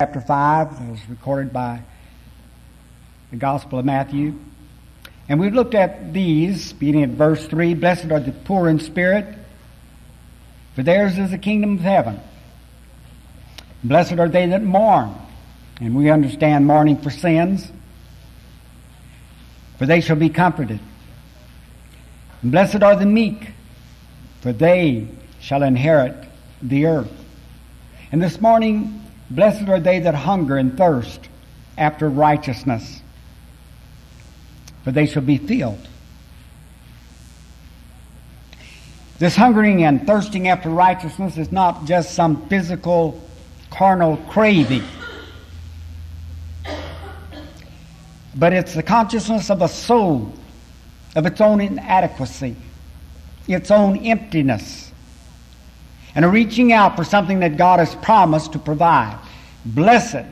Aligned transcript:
chapter 0.00 0.22
5, 0.22 0.92
as 0.92 1.10
recorded 1.10 1.52
by 1.52 1.82
the 3.30 3.36
Gospel 3.36 3.80
of 3.80 3.84
Matthew. 3.84 4.34
And 5.28 5.38
we've 5.38 5.52
looked 5.52 5.74
at 5.74 6.14
these, 6.14 6.72
beginning 6.72 7.02
at 7.02 7.10
verse 7.10 7.46
3 7.46 7.74
Blessed 7.74 8.10
are 8.10 8.18
the 8.18 8.32
poor 8.32 8.70
in 8.70 8.78
spirit, 8.78 9.26
for 10.74 10.82
theirs 10.82 11.18
is 11.18 11.32
the 11.32 11.36
kingdom 11.36 11.74
of 11.74 11.80
heaven. 11.80 12.18
Blessed 13.84 14.14
are 14.14 14.30
they 14.30 14.46
that 14.46 14.62
mourn, 14.62 15.14
and 15.82 15.94
we 15.94 16.08
understand 16.08 16.66
mourning 16.66 16.96
for 16.96 17.10
sins, 17.10 17.70
for 19.76 19.84
they 19.84 20.00
shall 20.00 20.16
be 20.16 20.30
comforted. 20.30 20.80
And 22.40 22.50
blessed 22.50 22.82
are 22.82 22.96
the 22.96 23.04
meek, 23.04 23.50
for 24.40 24.54
they 24.54 25.08
shall 25.40 25.62
inherit 25.62 26.16
the 26.62 26.86
earth. 26.86 27.12
And 28.12 28.22
this 28.22 28.40
morning, 28.40 28.96
blessed 29.30 29.68
are 29.68 29.80
they 29.80 30.00
that 30.00 30.14
hunger 30.14 30.56
and 30.56 30.76
thirst 30.76 31.28
after 31.78 32.08
righteousness, 32.08 33.00
for 34.84 34.92
they 34.92 35.06
shall 35.06 35.22
be 35.22 35.38
filled. 35.38 35.88
This 39.18 39.36
hungering 39.36 39.84
and 39.84 40.06
thirsting 40.06 40.48
after 40.48 40.70
righteousness 40.70 41.36
is 41.36 41.52
not 41.52 41.84
just 41.84 42.14
some 42.14 42.46
physical, 42.48 43.20
carnal 43.70 44.16
craving, 44.28 44.82
but 48.34 48.52
it's 48.52 48.74
the 48.74 48.82
consciousness 48.82 49.50
of 49.50 49.60
a 49.60 49.68
soul 49.68 50.32
of 51.14 51.26
its 51.26 51.40
own 51.40 51.60
inadequacy, 51.60 52.56
its 53.46 53.70
own 53.70 53.98
emptiness, 53.98 54.89
and 56.14 56.30
reaching 56.32 56.72
out 56.72 56.96
for 56.96 57.04
something 57.04 57.40
that 57.40 57.56
God 57.56 57.78
has 57.78 57.94
promised 57.96 58.52
to 58.52 58.58
provide. 58.58 59.18
Blessed 59.64 60.26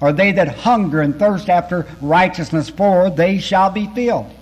are 0.00 0.12
they 0.12 0.32
that 0.32 0.48
hunger 0.48 1.00
and 1.00 1.18
thirst 1.18 1.48
after 1.48 1.86
righteousness, 2.00 2.68
for 2.68 3.08
they 3.08 3.38
shall 3.38 3.70
be 3.70 3.86
filled. 3.88 4.32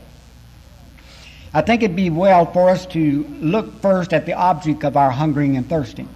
I 1.53 1.61
think 1.61 1.83
it'd 1.83 1.97
be 1.97 2.11
well 2.11 2.51
for 2.51 2.71
us 2.71 2.87
to 2.87 3.25
look 3.41 3.81
first 3.83 4.13
at 4.13 4.25
the 4.25 4.35
object 4.35 4.85
of 4.85 4.97
our 4.97 5.11
hungering 5.11 5.57
and 5.57 5.69
thirsting. 5.69 6.09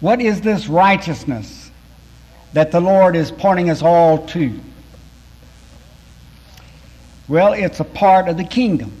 What 0.00 0.20
is 0.20 0.40
this 0.40 0.68
righteousness 0.68 1.70
that 2.52 2.70
the 2.70 2.80
Lord 2.80 3.16
is 3.16 3.30
pointing 3.32 3.68
us 3.68 3.82
all 3.82 4.26
to? 4.28 4.58
Well, 7.26 7.52
it's 7.52 7.80
a 7.80 7.84
part 7.84 8.28
of 8.28 8.36
the 8.36 8.44
kingdom. 8.44 8.92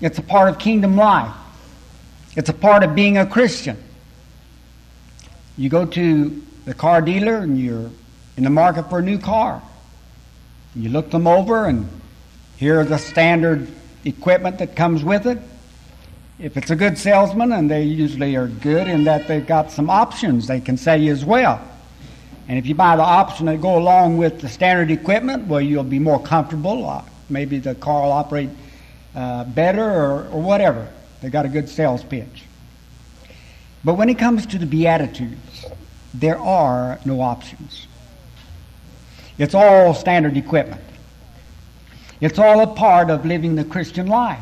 It's 0.00 0.18
a 0.18 0.22
part 0.22 0.48
of 0.48 0.58
kingdom 0.58 0.96
life. 0.96 1.32
It's 2.36 2.50
a 2.50 2.54
part 2.54 2.82
of 2.82 2.94
being 2.94 3.16
a 3.16 3.26
Christian. 3.26 3.78
You 5.56 5.70
go 5.70 5.86
to 5.86 6.42
the 6.66 6.74
car 6.74 7.00
dealer 7.00 7.36
and 7.36 7.58
you're 7.58 7.90
in 8.36 8.44
the 8.44 8.50
market 8.50 8.90
for 8.90 8.98
a 8.98 9.02
new 9.02 9.18
car. 9.18 9.62
You 10.74 10.90
look 10.90 11.10
them 11.10 11.26
over 11.26 11.64
and 11.64 11.88
here 12.58 12.80
are 12.80 12.84
the 12.84 12.98
standard 12.98 13.68
equipment 14.04 14.58
that 14.58 14.76
comes 14.76 15.02
with 15.02 15.26
it. 15.26 15.38
If 16.38 16.58
it's 16.58 16.70
a 16.70 16.76
good 16.76 16.98
salesman, 16.98 17.52
and 17.52 17.70
they 17.70 17.84
usually 17.84 18.36
are 18.36 18.46
good 18.46 18.88
in 18.88 19.04
that 19.04 19.26
they've 19.26 19.46
got 19.46 19.70
some 19.70 19.88
options 19.88 20.46
they 20.46 20.60
can 20.60 20.76
sell 20.76 21.00
you 21.00 21.10
as 21.10 21.24
well. 21.24 21.62
And 22.48 22.58
if 22.58 22.66
you 22.66 22.74
buy 22.74 22.96
the 22.96 23.02
option 23.02 23.46
that 23.46 23.62
go 23.62 23.78
along 23.78 24.18
with 24.18 24.42
the 24.42 24.48
standard 24.48 24.90
equipment, 24.90 25.46
well, 25.46 25.62
you'll 25.62 25.82
be 25.82 25.98
more 25.98 26.22
comfortable. 26.22 26.86
Uh, 26.86 27.02
maybe 27.30 27.58
the 27.58 27.74
car 27.74 28.02
will 28.02 28.12
operate 28.12 28.50
uh, 29.14 29.44
better 29.44 29.82
or, 29.82 30.28
or 30.28 30.42
whatever. 30.42 30.88
They 31.20 31.30
got 31.30 31.46
a 31.46 31.48
good 31.48 31.68
sales 31.68 32.04
pitch. 32.04 32.44
But 33.84 33.94
when 33.94 34.08
it 34.08 34.18
comes 34.18 34.46
to 34.46 34.58
the 34.58 34.66
Beatitudes, 34.66 35.66
there 36.12 36.38
are 36.38 36.98
no 37.04 37.20
options. 37.20 37.86
It's 39.38 39.54
all 39.54 39.94
standard 39.94 40.36
equipment. 40.36 40.82
It's 42.20 42.38
all 42.38 42.60
a 42.60 42.66
part 42.66 43.10
of 43.10 43.26
living 43.26 43.54
the 43.54 43.64
Christian 43.64 44.06
life. 44.06 44.40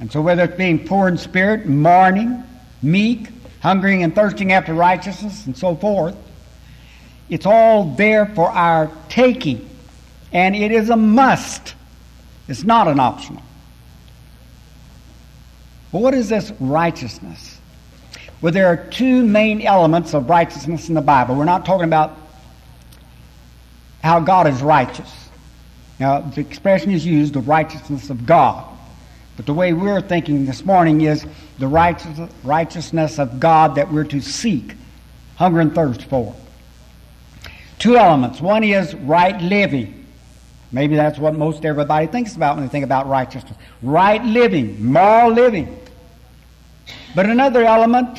And 0.00 0.12
so, 0.12 0.20
whether 0.20 0.44
it's 0.44 0.56
being 0.56 0.86
poor 0.86 1.08
in 1.08 1.18
spirit, 1.18 1.66
mourning, 1.66 2.44
meek, 2.82 3.28
hungering 3.60 4.02
and 4.02 4.14
thirsting 4.14 4.52
after 4.52 4.74
righteousness, 4.74 5.46
and 5.46 5.56
so 5.56 5.74
forth, 5.74 6.14
it's 7.28 7.46
all 7.46 7.84
there 7.94 8.26
for 8.26 8.50
our 8.50 8.90
taking. 9.08 9.68
And 10.32 10.54
it 10.54 10.70
is 10.70 10.90
a 10.90 10.96
must. 10.96 11.74
It's 12.46 12.64
not 12.64 12.86
an 12.86 13.00
optional. 13.00 13.42
But 15.92 16.00
what 16.00 16.14
is 16.14 16.28
this 16.28 16.52
righteousness? 16.60 17.60
Well, 18.40 18.52
there 18.52 18.66
are 18.66 18.76
two 18.76 19.24
main 19.24 19.62
elements 19.62 20.14
of 20.14 20.28
righteousness 20.28 20.88
in 20.88 20.94
the 20.94 21.00
Bible. 21.00 21.34
We're 21.34 21.44
not 21.44 21.64
talking 21.64 21.86
about 21.86 22.16
how 24.02 24.20
God 24.20 24.46
is 24.46 24.62
righteous. 24.62 25.12
Now, 25.98 26.20
the 26.20 26.40
expression 26.40 26.92
is 26.92 27.04
used, 27.04 27.34
the 27.34 27.40
righteousness 27.40 28.10
of 28.10 28.26
God. 28.26 28.64
But 29.36 29.46
the 29.46 29.54
way 29.54 29.72
we're 29.72 30.00
thinking 30.00 30.46
this 30.46 30.64
morning 30.64 31.00
is 31.00 31.26
the 31.58 31.66
righteous, 31.66 32.18
righteousness 32.44 33.18
of 33.18 33.40
God 33.40 33.74
that 33.74 33.90
we're 33.90 34.04
to 34.04 34.20
seek, 34.20 34.74
hunger 35.36 35.60
and 35.60 35.74
thirst 35.74 36.04
for. 36.04 36.34
Two 37.78 37.96
elements. 37.96 38.40
One 38.40 38.62
is 38.64 38.94
right 38.94 39.40
living. 39.40 40.06
Maybe 40.70 40.96
that's 40.96 41.18
what 41.18 41.34
most 41.34 41.64
everybody 41.64 42.06
thinks 42.06 42.36
about 42.36 42.56
when 42.56 42.64
they 42.64 42.70
think 42.70 42.84
about 42.84 43.08
righteousness. 43.08 43.56
Right 43.82 44.22
living, 44.22 44.84
moral 44.84 45.32
living. 45.32 45.78
But 47.14 47.26
another 47.26 47.64
element, 47.64 48.18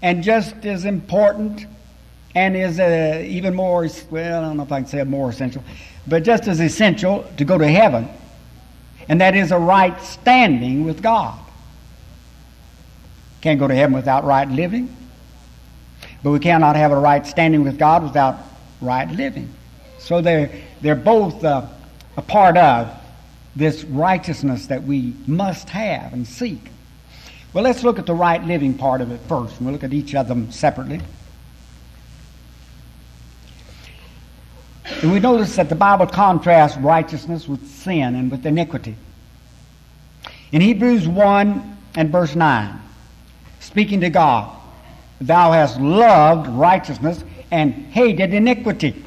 and 0.00 0.22
just 0.22 0.64
as 0.64 0.84
important, 0.84 1.66
and 2.34 2.56
is 2.56 2.78
uh, 2.78 3.22
even 3.26 3.54
more, 3.54 3.88
well, 4.10 4.42
I 4.42 4.46
don't 4.46 4.56
know 4.56 4.62
if 4.62 4.72
I 4.72 4.80
can 4.80 4.88
say 4.88 5.02
more 5.04 5.30
essential, 5.30 5.62
but 6.06 6.22
just 6.22 6.46
as 6.48 6.60
essential 6.60 7.30
to 7.36 7.44
go 7.44 7.58
to 7.58 7.68
heaven, 7.68 8.08
and 9.08 9.20
that 9.20 9.34
is 9.34 9.50
a 9.50 9.58
right 9.58 10.00
standing 10.02 10.84
with 10.84 11.02
God. 11.02 11.38
Can't 13.40 13.58
go 13.58 13.66
to 13.66 13.74
heaven 13.74 13.94
without 13.94 14.24
right 14.24 14.48
living, 14.48 14.94
but 16.22 16.30
we 16.30 16.38
cannot 16.38 16.76
have 16.76 16.92
a 16.92 16.98
right 16.98 17.26
standing 17.26 17.64
with 17.64 17.76
God 17.76 18.04
without 18.04 18.38
right 18.80 19.10
living. 19.10 19.52
So 20.02 20.20
they're, 20.20 20.50
they're 20.80 20.96
both 20.96 21.44
uh, 21.44 21.66
a 22.16 22.22
part 22.22 22.56
of 22.56 22.90
this 23.54 23.84
righteousness 23.84 24.66
that 24.66 24.82
we 24.82 25.14
must 25.26 25.68
have 25.68 26.12
and 26.12 26.26
seek. 26.26 26.58
Well, 27.52 27.62
let's 27.62 27.84
look 27.84 27.98
at 28.00 28.06
the 28.06 28.14
right 28.14 28.42
living 28.42 28.74
part 28.74 29.00
of 29.00 29.12
it 29.12 29.20
first, 29.28 29.58
and 29.58 29.66
we'll 29.66 29.74
look 29.74 29.84
at 29.84 29.92
each 29.92 30.14
of 30.14 30.26
them 30.26 30.50
separately. 30.50 31.00
And 35.02 35.12
we 35.12 35.20
notice 35.20 35.54
that 35.56 35.68
the 35.68 35.76
Bible 35.76 36.06
contrasts 36.06 36.76
righteousness 36.78 37.46
with 37.46 37.64
sin 37.68 38.16
and 38.16 38.30
with 38.30 38.44
iniquity. 38.44 38.96
In 40.50 40.60
Hebrews 40.60 41.06
1 41.06 41.76
and 41.94 42.10
verse 42.10 42.34
9, 42.34 42.80
speaking 43.60 44.00
to 44.00 44.10
God, 44.10 44.56
Thou 45.20 45.52
hast 45.52 45.80
loved 45.80 46.48
righteousness 46.48 47.22
and 47.52 47.72
hated 47.72 48.34
iniquity. 48.34 49.04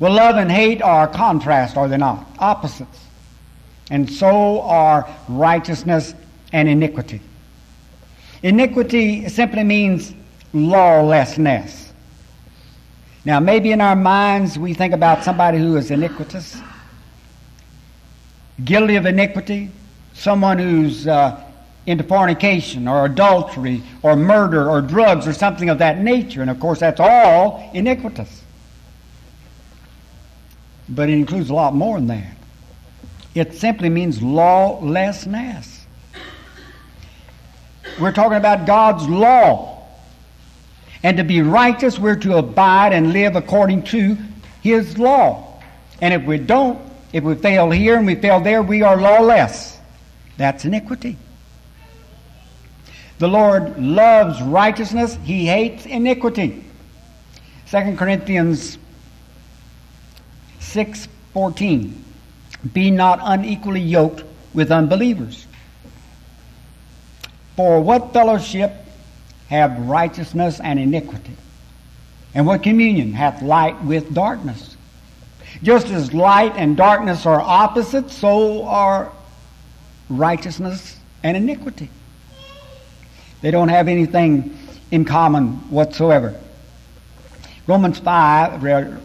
Well, 0.00 0.14
love 0.14 0.36
and 0.36 0.50
hate 0.50 0.80
are 0.80 1.06
contrast, 1.06 1.76
are 1.76 1.86
they 1.86 1.98
not? 1.98 2.26
Opposites. 2.38 3.06
And 3.90 4.10
so 4.10 4.62
are 4.62 5.08
righteousness 5.28 6.14
and 6.52 6.68
iniquity. 6.68 7.20
Iniquity 8.42 9.28
simply 9.28 9.62
means 9.62 10.14
lawlessness. 10.54 11.92
Now, 13.26 13.40
maybe 13.40 13.72
in 13.72 13.82
our 13.82 13.94
minds 13.96 14.58
we 14.58 14.72
think 14.72 14.94
about 14.94 15.22
somebody 15.22 15.58
who 15.58 15.76
is 15.76 15.90
iniquitous, 15.90 16.58
guilty 18.64 18.96
of 18.96 19.04
iniquity, 19.04 19.70
someone 20.14 20.58
who's 20.58 21.06
uh, 21.06 21.44
into 21.84 22.04
fornication 22.04 22.88
or 22.88 23.04
adultery 23.04 23.82
or 24.02 24.16
murder 24.16 24.70
or 24.70 24.80
drugs 24.80 25.26
or 25.26 25.34
something 25.34 25.68
of 25.68 25.78
that 25.78 25.98
nature. 25.98 26.40
And 26.40 26.50
of 26.50 26.58
course, 26.58 26.80
that's 26.80 27.00
all 27.00 27.70
iniquitous. 27.74 28.39
But 30.90 31.08
it 31.08 31.14
includes 31.14 31.50
a 31.50 31.54
lot 31.54 31.74
more 31.74 31.98
than 31.98 32.08
that. 32.08 32.36
It 33.34 33.54
simply 33.54 33.88
means 33.88 34.20
lawlessness. 34.20 35.86
We're 38.00 38.12
talking 38.12 38.36
about 38.36 38.66
God's 38.66 39.08
law. 39.08 39.86
And 41.02 41.16
to 41.16 41.24
be 41.24 41.40
righteous, 41.42 41.98
we're 41.98 42.16
to 42.16 42.36
abide 42.36 42.92
and 42.92 43.12
live 43.12 43.36
according 43.36 43.84
to 43.84 44.18
His 44.62 44.98
law. 44.98 45.62
And 46.00 46.12
if 46.12 46.24
we 46.24 46.38
don't, 46.38 46.80
if 47.12 47.24
we 47.24 47.34
fail 47.36 47.70
here 47.70 47.96
and 47.96 48.06
we 48.06 48.16
fail 48.16 48.40
there, 48.40 48.62
we 48.62 48.82
are 48.82 49.00
lawless. 49.00 49.78
That's 50.36 50.64
iniquity. 50.64 51.16
The 53.18 53.28
Lord 53.28 53.78
loves 53.78 54.40
righteousness, 54.42 55.16
He 55.24 55.46
hates 55.46 55.86
iniquity. 55.86 56.64
2 57.70 57.96
Corinthians 57.96 58.78
6:14 60.72 61.92
Be 62.72 62.90
not 62.90 63.18
unequally 63.22 63.80
yoked 63.80 64.24
with 64.54 64.70
unbelievers. 64.70 65.46
For 67.56 67.80
what 67.80 68.12
fellowship 68.12 68.72
have 69.48 69.78
righteousness 69.78 70.60
and 70.60 70.78
iniquity? 70.78 71.36
And 72.34 72.46
what 72.46 72.62
communion 72.62 73.12
hath 73.12 73.42
light 73.42 73.82
with 73.84 74.14
darkness? 74.14 74.76
Just 75.62 75.88
as 75.88 76.14
light 76.14 76.54
and 76.56 76.76
darkness 76.76 77.26
are 77.26 77.40
opposites, 77.40 78.14
so 78.14 78.64
are 78.64 79.10
righteousness 80.08 80.96
and 81.22 81.36
iniquity. 81.36 81.90
They 83.42 83.50
don't 83.50 83.68
have 83.68 83.88
anything 83.88 84.56
in 84.90 85.04
common 85.04 85.52
whatsoever. 85.70 86.38
Romans 87.66 87.98
5, 87.98 88.62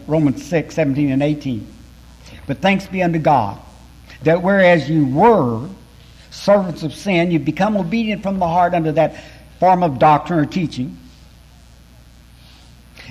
Romans 0.08 0.44
6, 0.44 0.74
17 0.74 1.10
and 1.10 1.22
18. 1.22 1.66
But 2.46 2.58
thanks 2.58 2.86
be 2.86 3.02
unto 3.02 3.18
God, 3.18 3.58
that 4.22 4.42
whereas 4.42 4.88
you 4.88 5.06
were 5.06 5.68
servants 6.30 6.82
of 6.82 6.92
sin, 6.94 7.30
you 7.30 7.38
become 7.38 7.76
obedient 7.76 8.22
from 8.22 8.38
the 8.38 8.46
heart 8.46 8.74
under 8.74 8.92
that 8.92 9.16
form 9.58 9.82
of 9.82 9.98
doctrine 9.98 10.38
or 10.38 10.46
teaching. 10.46 10.96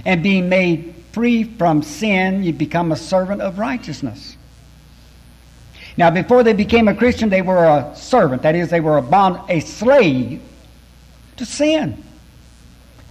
And 0.06 0.21
being 0.21 0.50
made 0.50 0.95
free 1.12 1.44
from 1.44 1.81
sin, 1.81 2.44
you 2.44 2.53
become 2.53 2.91
a 2.91 2.95
servant 2.95 3.41
of 3.41 3.57
righteousness. 3.57 4.36
Now, 5.98 6.12
before 6.12 6.44
they 6.44 6.53
became 6.53 6.88
a 6.88 6.95
Christian, 6.95 7.30
they 7.30 7.41
were 7.41 7.65
a 7.65 7.95
servant. 7.95 8.41
That 8.41 8.56
is, 8.56 8.69
they 8.69 8.81
were 8.81 8.98
a 8.98 9.01
bond, 9.01 9.39
a 9.50 9.62
slave 9.62 10.41
to 11.38 11.45
sin. 11.45 12.03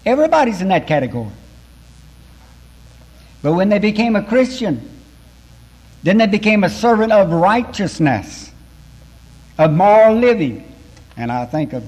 Everybody's 0.05 0.61
in 0.61 0.69
that 0.69 0.87
category. 0.87 1.31
But 3.45 3.53
when 3.53 3.69
they 3.69 3.79
became 3.79 4.17
a 4.17 4.23
Christian, 4.23 4.91
then 6.03 6.17
they 6.17 6.27
became 6.27 6.65
a 6.65 6.71
servant 6.71 7.13
of 7.13 7.31
righteousness, 7.31 8.51
of 9.59 9.71
moral 9.71 10.17
living. 10.17 10.75
And 11.19 11.31
I 11.31 11.45
think 11.45 11.75
of, 11.75 11.85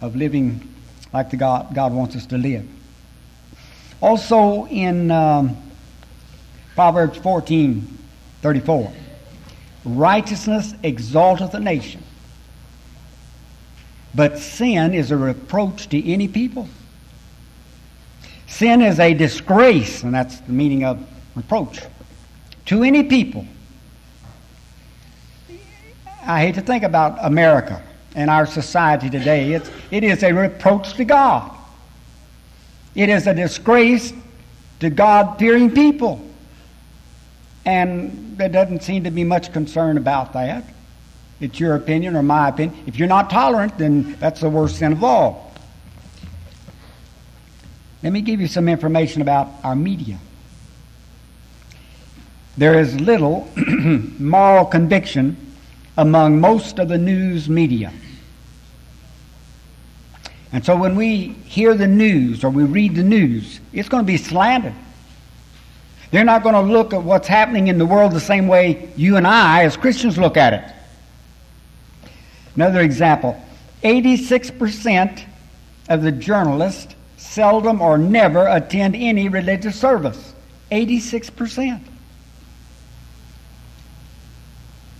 of 0.00 0.14
living 0.14 0.72
like 1.12 1.30
the 1.30 1.36
God, 1.36 1.74
God 1.74 1.92
wants 1.92 2.14
us 2.14 2.26
to 2.26 2.38
live. 2.38 2.64
Also 4.00 4.68
in 4.68 5.10
um, 5.10 5.56
Proverbs 6.76 7.18
14 7.18 7.98
34, 8.40 8.92
righteousness 9.84 10.72
exalteth 10.84 11.52
a 11.54 11.60
nation, 11.60 12.04
but 14.14 14.38
sin 14.38 14.94
is 14.94 15.10
a 15.10 15.16
reproach 15.16 15.88
to 15.88 16.12
any 16.12 16.28
people. 16.28 16.68
Sin 18.52 18.82
is 18.82 19.00
a 19.00 19.14
disgrace, 19.14 20.02
and 20.02 20.12
that's 20.12 20.40
the 20.40 20.52
meaning 20.52 20.84
of 20.84 21.02
reproach, 21.34 21.80
to 22.66 22.82
any 22.82 23.02
people. 23.02 23.46
I 26.26 26.42
hate 26.42 26.56
to 26.56 26.60
think 26.60 26.84
about 26.84 27.16
America 27.22 27.82
and 28.14 28.28
our 28.28 28.44
society 28.44 29.08
today. 29.08 29.54
It's, 29.54 29.70
it 29.90 30.04
is 30.04 30.22
a 30.22 30.32
reproach 30.32 30.92
to 30.94 31.04
God. 31.06 31.50
It 32.94 33.08
is 33.08 33.26
a 33.26 33.32
disgrace 33.32 34.12
to 34.80 34.90
God 34.90 35.38
fearing 35.38 35.70
people. 35.70 36.20
And 37.64 38.36
there 38.36 38.50
doesn't 38.50 38.82
seem 38.82 39.04
to 39.04 39.10
be 39.10 39.24
much 39.24 39.50
concern 39.54 39.96
about 39.96 40.34
that. 40.34 40.62
It's 41.40 41.58
your 41.58 41.74
opinion 41.74 42.16
or 42.16 42.22
my 42.22 42.50
opinion. 42.50 42.84
If 42.86 42.98
you're 42.98 43.08
not 43.08 43.30
tolerant, 43.30 43.78
then 43.78 44.12
that's 44.20 44.42
the 44.42 44.50
worst 44.50 44.76
sin 44.76 44.92
of 44.92 45.02
all. 45.02 45.51
Let 48.02 48.12
me 48.12 48.20
give 48.20 48.40
you 48.40 48.48
some 48.48 48.68
information 48.68 49.22
about 49.22 49.48
our 49.62 49.76
media. 49.76 50.18
There 52.56 52.78
is 52.78 53.00
little 53.00 53.48
moral 54.18 54.64
conviction 54.64 55.36
among 55.96 56.40
most 56.40 56.78
of 56.78 56.88
the 56.88 56.98
news 56.98 57.48
media. 57.48 57.92
And 60.52 60.64
so 60.64 60.76
when 60.76 60.96
we 60.96 61.28
hear 61.46 61.74
the 61.74 61.86
news 61.86 62.44
or 62.44 62.50
we 62.50 62.64
read 62.64 62.94
the 62.94 63.02
news, 63.02 63.60
it's 63.72 63.88
going 63.88 64.02
to 64.02 64.06
be 64.06 64.18
slanted. 64.18 64.74
They're 66.10 66.24
not 66.24 66.42
going 66.42 66.54
to 66.54 66.60
look 66.60 66.92
at 66.92 67.02
what's 67.02 67.26
happening 67.26 67.68
in 67.68 67.78
the 67.78 67.86
world 67.86 68.12
the 68.12 68.20
same 68.20 68.48
way 68.48 68.90
you 68.96 69.16
and 69.16 69.26
I, 69.26 69.64
as 69.64 69.78
Christians, 69.78 70.18
look 70.18 70.36
at 70.36 70.52
it. 70.52 72.10
Another 72.54 72.80
example 72.80 73.42
86% 73.82 75.24
of 75.88 76.02
the 76.02 76.12
journalists 76.12 76.94
seldom 77.22 77.80
or 77.80 77.98
never 77.98 78.46
attend 78.46 78.94
any 78.96 79.28
religious 79.28 79.78
service. 79.78 80.32
86%. 80.70 81.80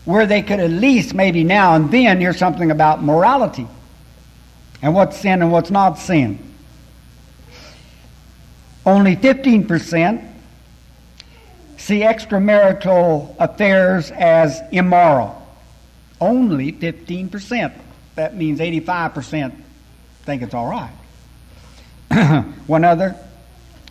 Where 0.04 0.26
they 0.26 0.42
could 0.42 0.60
at 0.60 0.70
least, 0.70 1.14
maybe 1.14 1.44
now 1.44 1.74
and 1.74 1.90
then, 1.90 2.20
hear 2.20 2.32
something 2.32 2.70
about 2.70 3.02
morality 3.02 3.66
and 4.80 4.94
what's 4.94 5.18
sin 5.18 5.42
and 5.42 5.52
what's 5.52 5.70
not 5.70 5.98
sin. 5.98 6.38
Only 8.84 9.14
15% 9.14 10.28
see 11.76 12.00
extramarital 12.00 13.36
affairs 13.38 14.10
as 14.10 14.60
immoral. 14.72 15.38
Only 16.20 16.72
15%. 16.72 17.72
That 18.16 18.36
means 18.36 18.60
85% 18.60 19.52
think 20.24 20.42
it's 20.42 20.54
all 20.54 20.68
right. 20.68 20.92
One 22.66 22.84
other, 22.84 23.16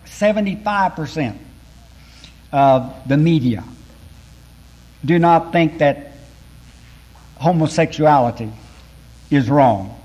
75% 0.06 1.38
of 2.52 2.94
the 3.08 3.18
media 3.18 3.64
do 5.04 5.18
not 5.18 5.52
think 5.52 5.80
that 5.80 6.14
homosexuality 7.38 8.52
is 9.32 9.50
wrong. 9.50 9.98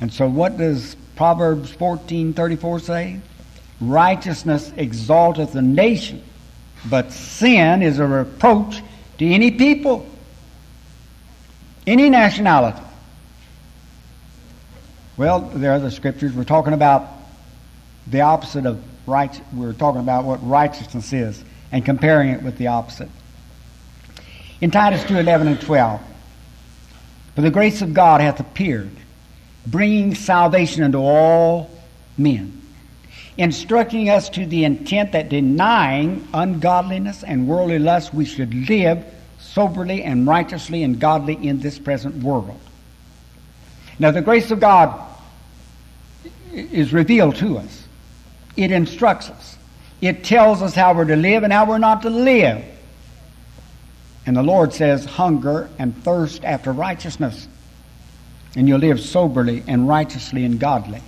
And 0.00 0.10
so 0.10 0.26
what 0.26 0.56
does 0.56 0.96
Proverbs 1.16 1.70
14:34 1.72 2.80
say? 2.80 3.20
Righteousness 3.80 4.72
exalteth 4.76 5.54
a 5.54 5.62
nation, 5.62 6.22
but 6.88 7.12
sin 7.12 7.82
is 7.82 7.98
a 7.98 8.06
reproach 8.06 8.82
to 9.18 9.26
any 9.26 9.50
people, 9.50 10.06
any 11.86 12.08
nationality. 12.08 12.80
Well, 15.20 15.40
there 15.40 15.72
are 15.72 15.78
the 15.78 15.90
scriptures. 15.90 16.32
We're 16.32 16.44
talking 16.44 16.72
about 16.72 17.06
the 18.06 18.22
opposite 18.22 18.64
of 18.64 18.82
right. 19.06 19.38
We're 19.52 19.74
talking 19.74 20.00
about 20.00 20.24
what 20.24 20.38
righteousness 20.48 21.12
is 21.12 21.44
and 21.70 21.84
comparing 21.84 22.30
it 22.30 22.42
with 22.42 22.56
the 22.56 22.68
opposite. 22.68 23.10
In 24.62 24.70
Titus 24.70 25.04
2 25.04 25.18
11 25.18 25.46
and 25.46 25.60
12, 25.60 26.00
for 27.34 27.42
the 27.42 27.50
grace 27.50 27.82
of 27.82 27.92
God 27.92 28.22
hath 28.22 28.40
appeared, 28.40 28.90
bringing 29.66 30.14
salvation 30.14 30.84
unto 30.84 30.96
all 31.02 31.70
men, 32.16 32.58
instructing 33.36 34.08
us 34.08 34.30
to 34.30 34.46
the 34.46 34.64
intent 34.64 35.12
that 35.12 35.28
denying 35.28 36.26
ungodliness 36.32 37.24
and 37.24 37.46
worldly 37.46 37.78
lust, 37.78 38.14
we 38.14 38.24
should 38.24 38.70
live 38.70 39.04
soberly 39.38 40.02
and 40.02 40.26
righteously 40.26 40.82
and 40.82 40.98
godly 40.98 41.34
in 41.34 41.60
this 41.60 41.78
present 41.78 42.22
world. 42.22 42.58
Now, 43.98 44.12
the 44.12 44.22
grace 44.22 44.50
of 44.50 44.60
God 44.60 45.08
is 46.52 46.92
revealed 46.92 47.36
to 47.36 47.58
us. 47.58 47.84
It 48.56 48.70
instructs 48.70 49.30
us. 49.30 49.56
It 50.00 50.24
tells 50.24 50.62
us 50.62 50.74
how 50.74 50.94
we're 50.94 51.04
to 51.04 51.16
live 51.16 51.42
and 51.42 51.52
how 51.52 51.66
we're 51.66 51.78
not 51.78 52.02
to 52.02 52.10
live. 52.10 52.64
And 54.26 54.36
the 54.36 54.42
Lord 54.42 54.72
says, 54.72 55.04
hunger 55.04 55.68
and 55.78 55.96
thirst 56.04 56.44
after 56.44 56.72
righteousness, 56.72 57.48
and 58.54 58.68
you'll 58.68 58.80
live 58.80 59.00
soberly 59.00 59.62
and 59.66 59.88
righteously 59.88 60.44
and 60.44 60.58
godly. 60.58 61.02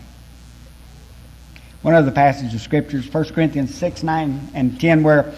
One 1.82 1.94
other 1.94 2.10
passage 2.10 2.54
of 2.54 2.60
scriptures, 2.60 3.12
1 3.12 3.24
Corinthians 3.26 3.74
6, 3.74 4.02
9, 4.02 4.50
and 4.54 4.80
10, 4.80 5.02
where 5.02 5.32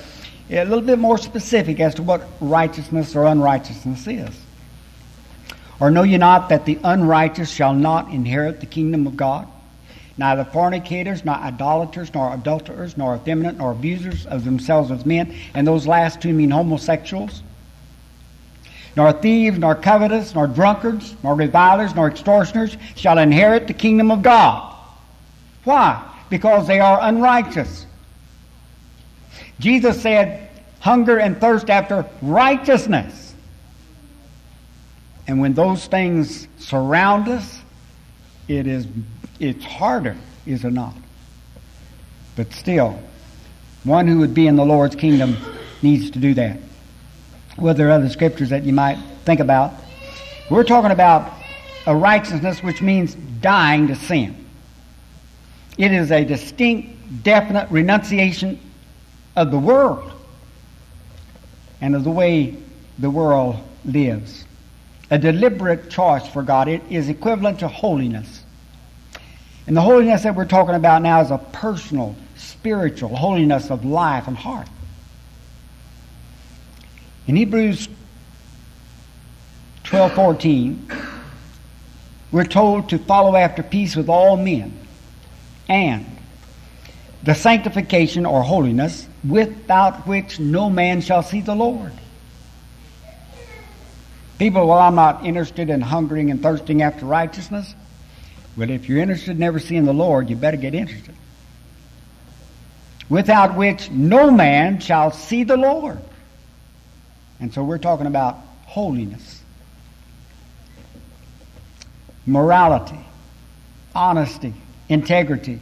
a 0.50 0.64
little 0.64 0.82
bit 0.82 0.99
more 0.99 1.16
specific 1.16 1.80
as 1.80 1.94
to 1.94 2.02
what 2.02 2.28
righteousness 2.40 3.16
or 3.16 3.25
unrighteousness 3.25 4.06
is. 4.06 4.40
Or 5.80 5.90
know 5.90 6.02
ye 6.02 6.18
not 6.18 6.50
that 6.50 6.66
the 6.66 6.78
unrighteous 6.84 7.50
shall 7.50 7.75
not 7.75 8.11
inherit 8.11 8.61
the 8.61 8.66
kingdom 8.66 9.06
of 9.06 9.16
God? 9.16 9.49
Neither 10.16 10.44
fornicators, 10.44 11.25
nor 11.25 11.37
idolaters, 11.37 12.12
nor 12.14 12.33
adulterers, 12.35 12.97
nor 12.97 13.16
effeminate, 13.16 13.56
nor 13.56 13.73
abusers 13.73 14.26
of 14.26 14.44
themselves 14.44 14.90
as 14.90 15.04
men, 15.04 15.35
and 15.54 15.66
those 15.66 15.87
last 15.87 16.21
two 16.21 16.33
mean 16.33 16.50
homosexuals, 16.50 17.42
nor 18.97 19.12
thieves, 19.12 19.59
nor 19.59 19.75
covetous, 19.75 20.35
nor 20.35 20.47
drunkards, 20.47 21.16
nor 21.23 21.35
revilers, 21.35 21.94
nor 21.94 22.09
extortioners 22.09 22.76
shall 22.94 23.18
inherit 23.18 23.66
the 23.66 23.75
kingdom 23.75 24.11
of 24.11 24.23
God. 24.23 24.73
Why? 25.64 26.02
Because 26.30 26.66
they 26.66 26.78
are 26.78 26.99
unrighteous. 27.02 27.87
Jesus 29.59 30.00
said, 30.00 30.49
hunger 30.80 31.18
and 31.18 31.40
thirst 31.40 31.71
after 31.71 32.04
righteousness. 32.23 33.35
And 35.26 35.40
when 35.40 35.54
those 35.54 35.87
things 35.87 36.47
surround 36.59 37.28
us, 37.28 37.61
it 38.47 38.66
is 38.66 38.87
it's 39.41 39.64
harder, 39.64 40.17
is 40.47 40.64
it 40.64 40.73
not? 40.73 40.95
But 42.37 42.53
still, 42.53 42.99
one 43.85 44.07
who 44.07 44.19
would 44.19 44.35
be 44.35 44.47
in 44.47 44.57
the 44.57 44.64
Lord's 44.64 44.97
kingdom 44.97 45.37
needs 45.83 46.11
to 46.11 46.19
do 46.19 46.35
that. 46.35 46.59
Well, 47.57 47.75
there 47.75 47.88
are 47.88 47.93
other 47.93 48.09
scriptures 48.09 48.50
that 48.50 48.64
you 48.64 48.73
might 48.73 48.99
think 49.25 49.41
about. 49.41 49.73
We're 50.50 50.64
talking 50.64 50.91
about 50.91 51.33
a 51.87 51.95
righteousness 51.95 52.62
which 52.62 52.83
means 52.83 53.14
dying 53.14 53.88
to 53.88 53.95
sin. 53.95 54.45
It 55.76 55.93
is 55.93 56.11
a 56.11 56.25
distinct, 56.25 57.23
definite 57.23 57.71
renunciation 57.71 58.59
of 59.37 59.50
the 59.50 59.59
world 59.59 60.12
and 61.81 61.95
of 61.95 62.05
the 62.05 62.11
way 62.11 62.57
the 62.99 63.11
world 63.11 63.57
lives. 63.85 64.45
A 65.11 65.19
deliberate 65.19 65.91
choice 65.91 66.26
for 66.26 66.43
God. 66.43 66.69
It 66.69 66.83
is 66.88 67.09
equivalent 67.09 67.61
to 67.61 67.69
holiness. 67.69 68.43
And 69.66 69.76
the 69.76 69.80
holiness 69.80 70.23
that 70.25 70.35
we're 70.35 70.44
talking 70.44 70.75
about 70.75 71.02
now 71.02 71.21
is 71.21 71.30
a 71.30 71.38
personal, 71.38 72.14
spiritual 72.37 73.16
holiness 73.16 73.71
of 73.71 73.85
life 73.85 74.28
and 74.28 74.37
heart. 74.37 74.68
In 77.26 77.37
Hebrews 77.37 77.88
12:14, 79.85 80.90
we're 82.30 82.44
told 82.44 82.90
to 82.90 82.99
follow 82.99 83.37
after 83.37 83.62
peace 83.62 83.97
with 83.97 84.09
all 84.09 84.37
men 84.37 84.76
and 85.68 86.04
the 87.23 87.35
sanctification 87.35 88.26
or 88.26 88.42
holiness 88.42 89.09
without 89.26 90.06
which 90.06 90.38
no 90.38 90.68
man 90.68 91.00
shall 91.00 91.23
see 91.23 91.40
the 91.40 91.54
Lord. 91.54 91.92
People, 94.38 94.66
well, 94.66 94.78
I'm 94.78 94.97
not 94.97 95.25
interested 95.25 95.71
in 95.71 95.80
hungering 95.80 96.30
and 96.30 96.42
thirsting 96.42 96.83
after 96.83 97.06
righteousness. 97.06 97.75
Well, 98.56 98.70
if 98.70 98.88
you're 98.88 98.99
interested 98.99 99.32
in 99.32 99.38
never 99.38 99.58
seeing 99.58 99.84
the 99.84 99.94
Lord, 99.94 100.30
you 100.30 100.37
better 100.37 100.56
get 100.56 100.75
interested. 100.75 101.14
Without 103.08 103.56
which 103.56 103.90
no 103.90 104.30
man 104.30 104.80
shall 104.80 105.11
see 105.11 105.44
the 105.44 105.56
Lord. 105.56 105.99
And 107.40 107.52
so 107.52 107.62
we're 107.64 107.78
talking 107.78 108.06
about 108.06 108.38
holiness, 108.64 109.42
morality, 112.26 112.99
honesty, 113.94 114.54
integrity, 114.88 115.61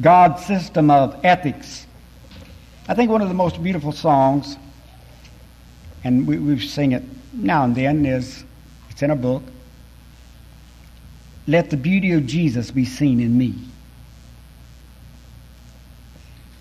God's 0.00 0.44
system 0.44 0.90
of 0.90 1.24
ethics. 1.24 1.86
I 2.88 2.94
think 2.94 3.10
one 3.10 3.22
of 3.22 3.28
the 3.28 3.34
most 3.34 3.62
beautiful 3.62 3.92
songs, 3.92 4.56
and 6.02 6.26
we, 6.26 6.38
we 6.38 6.58
sing 6.58 6.92
it 6.92 7.04
now 7.32 7.64
and 7.64 7.74
then, 7.74 8.04
is 8.04 8.44
it's 8.90 9.02
in 9.02 9.10
a 9.10 9.16
book. 9.16 9.42
Let 11.46 11.70
the 11.70 11.76
beauty 11.76 12.12
of 12.12 12.26
Jesus 12.26 12.70
be 12.70 12.84
seen 12.84 13.20
in 13.20 13.36
me. 13.36 13.54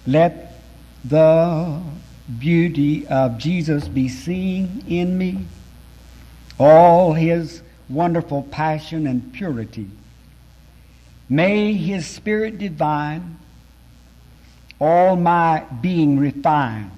Let 0.07 0.59
the 1.03 1.81
beauty 2.39 3.07
of 3.07 3.37
Jesus 3.37 3.87
be 3.87 4.09
seen 4.09 4.83
in 4.87 5.17
me. 5.17 5.45
All 6.59 7.13
his 7.13 7.61
wonderful 7.89 8.43
passion 8.43 9.05
and 9.05 9.33
purity 9.33 9.89
May 11.31 11.71
His 11.71 12.05
Spirit 12.05 12.57
divine 12.57 13.37
all 14.81 15.15
my 15.15 15.63
being 15.79 16.19
refine. 16.19 16.91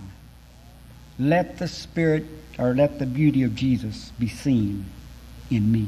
Let 1.19 1.59
the 1.59 1.67
Spirit 1.67 2.25
or 2.57 2.73
let 2.73 2.97
the 2.97 3.05
beauty 3.05 3.43
of 3.43 3.53
Jesus 3.53 4.11
be 4.17 4.27
seen 4.27 4.85
in 5.51 5.71
me. 5.71 5.87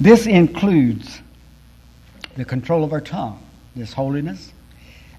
This 0.00 0.26
includes 0.26 1.20
the 2.36 2.44
control 2.44 2.84
of 2.84 2.92
our 2.92 3.00
tongue, 3.00 3.42
this 3.74 3.92
holiness, 3.92 4.52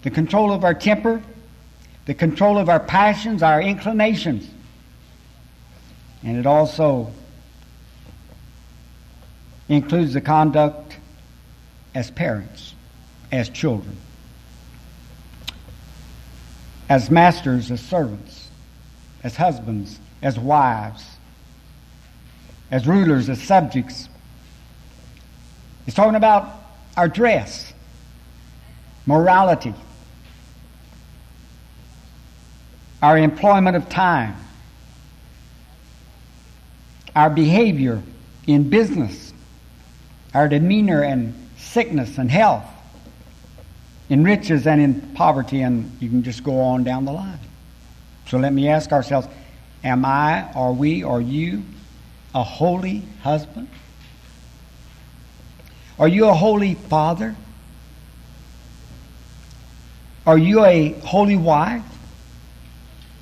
the 0.04 0.10
control 0.10 0.52
of 0.54 0.64
our 0.64 0.74
temper, 0.74 1.22
the 2.06 2.14
control 2.14 2.58
of 2.58 2.70
our 2.70 2.80
passions, 2.80 3.44
our 3.44 3.62
inclinations. 3.62 4.50
And 6.24 6.38
it 6.38 6.46
also 6.46 7.12
includes 9.68 10.14
the 10.14 10.22
conduct 10.22 10.98
as 11.94 12.10
parents, 12.10 12.74
as 13.32 13.50
children, 13.50 13.96
as 16.90 17.12
masters, 17.12 17.70
as 17.70 17.82
servants, 17.82 18.50
as 19.24 19.36
husbands, 19.36 20.00
as 20.22 20.40
wives, 20.40 21.06
as 22.72 22.88
rulers, 22.88 23.30
as 23.30 23.42
subjects. 23.42 24.09
He's 25.90 25.96
talking 25.96 26.14
about 26.14 26.54
our 26.96 27.08
dress, 27.08 27.74
morality, 29.08 29.74
our 33.02 33.18
employment 33.18 33.76
of 33.76 33.90
time, 33.90 34.36
our 37.16 37.32
behavior 37.32 38.04
in 38.46 38.70
business, 38.70 39.34
our 40.36 40.48
demeanor 40.48 41.02
and 41.02 41.34
sickness 41.58 42.20
and 42.20 42.30
health, 42.30 42.66
in 44.10 44.24
riches 44.24 44.68
and 44.68 44.80
in 44.80 45.02
poverty, 45.16 45.64
and 45.64 45.92
you 46.00 46.08
can 46.08 46.22
just 46.22 46.44
go 46.44 46.62
on 46.62 46.84
down 46.84 47.06
the 47.06 47.14
line. 47.14 47.40
So 48.28 48.38
let 48.38 48.54
me 48.54 48.68
ask 48.68 48.92
ourselves 48.92 49.28
Am 49.84 50.06
I, 50.06 50.52
are 50.54 50.72
we, 50.72 51.02
are 51.02 51.20
you 51.20 51.64
a 52.36 52.44
holy 52.44 53.02
husband? 53.24 53.70
Are 56.00 56.08
you 56.08 56.30
a 56.30 56.34
holy 56.34 56.76
father? 56.76 57.36
Are 60.26 60.38
you 60.38 60.64
a 60.64 60.94
holy 61.04 61.36
wife? 61.36 61.84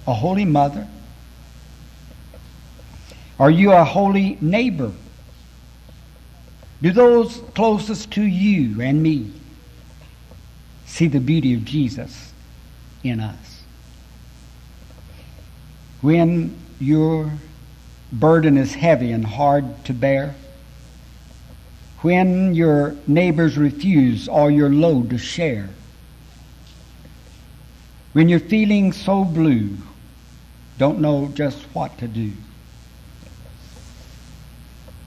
A 0.06 0.14
holy 0.14 0.46
mother? 0.46 0.88
Are 3.40 3.50
you 3.50 3.72
a 3.72 3.84
holy 3.84 4.38
neighbor? 4.42 4.92
Do 6.82 6.92
those 6.92 7.42
closest 7.56 8.12
to 8.12 8.22
you 8.22 8.82
and 8.82 9.02
me 9.02 9.32
see 10.86 11.08
the 11.08 11.20
beauty 11.20 11.56
of 11.56 11.66
Jesus 11.66 12.32
in 13.04 13.20
us? 13.20 13.64
When 16.02 16.56
your 16.80 17.32
burden 18.12 18.58
is 18.58 18.76
heavy 18.76 19.12
and 19.12 19.26
hard 19.26 19.84
to 19.86 19.94
bear, 19.94 20.36
when 22.02 22.54
your 22.54 22.96
neighbors 23.08 23.58
refuse 23.58 24.28
all 24.28 24.52
your 24.52 24.70
load 24.70 25.10
to 25.10 25.18
share, 25.18 25.70
when 28.14 28.30
you're 28.30 28.40
feeling 28.40 28.92
so 28.94 29.24
blue, 29.24 29.70
don't 30.78 31.00
know 31.00 31.32
just 31.34 31.60
what 31.74 31.98
to 31.98 32.08
do, 32.08 32.32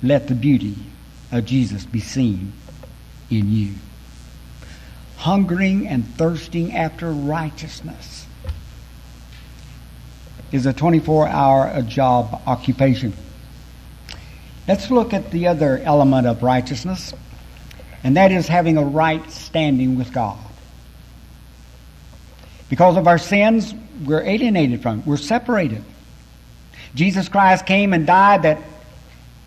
let 0.02 0.28
the 0.28 0.34
beauty 0.34 0.76
of 1.30 1.44
Jesus 1.44 1.84
be 1.84 2.00
seen 2.00 2.52
in 3.30 3.52
you. 3.52 3.74
Hungering 5.18 5.86
and 5.86 6.06
thirsting 6.16 6.74
after 6.74 7.12
righteousness 7.12 8.26
is 10.50 10.66
a 10.66 10.72
24 10.72 11.28
hour 11.28 11.82
job 11.82 12.42
occupation. 12.46 13.12
Let's 14.68 14.90
look 14.90 15.12
at 15.12 15.30
the 15.30 15.48
other 15.48 15.78
element 15.78 16.26
of 16.26 16.42
righteousness, 16.42 17.12
and 18.04 18.16
that 18.16 18.32
is 18.32 18.46
having 18.46 18.76
a 18.76 18.84
right 18.84 19.28
standing 19.30 19.96
with 19.96 20.12
God. 20.12 20.38
Because 22.68 22.96
of 22.96 23.08
our 23.08 23.18
sins, 23.18 23.74
we're 24.04 24.22
alienated 24.22 24.80
from, 24.80 25.04
we're 25.04 25.16
separated. 25.16 25.82
Jesus 26.94 27.28
Christ 27.28 27.66
came 27.66 27.92
and 27.92 28.06
died 28.06 28.42
that 28.42 28.60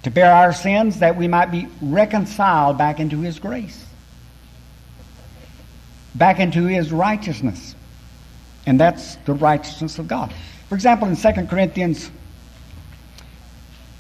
to 0.04 0.12
bear 0.12 0.32
our 0.32 0.54
sins 0.54 1.00
that 1.00 1.16
we 1.16 1.28
might 1.28 1.52
be 1.52 1.68
reconciled 1.82 2.78
back 2.78 3.00
into 3.00 3.22
His 3.22 3.40
grace, 3.40 3.86
back 6.14 6.40
into 6.40 6.66
His 6.66 6.92
righteousness. 6.92 7.76
And 8.66 8.80
that's 8.80 9.16
the 9.26 9.34
righteousness 9.34 10.00
of 10.00 10.08
God. 10.08 10.34
For 10.70 10.76
example, 10.76 11.08
in 11.08 11.16
2 11.16 11.48
Corinthians 11.48 12.12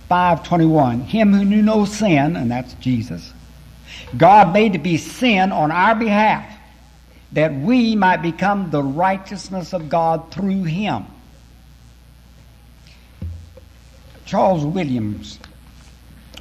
5.21, 0.09 1.03
Him 1.05 1.33
who 1.33 1.45
knew 1.45 1.61
no 1.61 1.85
sin, 1.85 2.35
and 2.35 2.51
that's 2.51 2.73
Jesus, 2.75 3.33
God 4.17 4.53
made 4.53 4.73
to 4.73 4.79
be 4.79 4.97
sin 4.97 5.51
on 5.51 5.71
our 5.71 5.95
behalf, 5.95 6.45
that 7.31 7.53
we 7.53 7.95
might 7.95 8.21
become 8.21 8.69
the 8.69 8.83
righteousness 8.83 9.73
of 9.73 9.89
God 9.89 10.31
through 10.31 10.63
Him. 10.63 11.05
Charles 14.25 14.65
Williams 14.65 15.39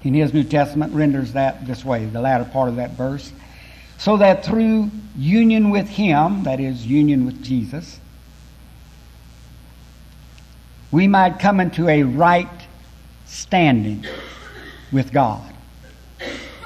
in 0.05 0.15
his 0.15 0.35
New 0.35 0.45
Testament 0.45 0.93
renders 0.95 1.33
that 1.35 1.67
this 1.67 1.85
way, 1.85 2.05
the 2.07 2.21
latter 2.21 2.45
part 2.45 2.69
of 2.69 2.77
that 2.77 2.93
verse. 2.93 3.33
So 3.99 4.17
that 4.17 4.45
through 4.45 4.91
union 5.17 5.71
with 5.71 5.89
him, 5.89 6.43
that 6.45 6.59
is, 6.59 6.85
union 6.85 7.25
with 7.25 7.43
Jesus, 7.43 8.01
we 10.91 11.07
might 11.07 11.39
come 11.39 11.61
into 11.61 11.89
a 11.89 12.03
right 12.03 12.49
standing 13.33 14.05
with 14.93 15.11
God. 15.11 15.43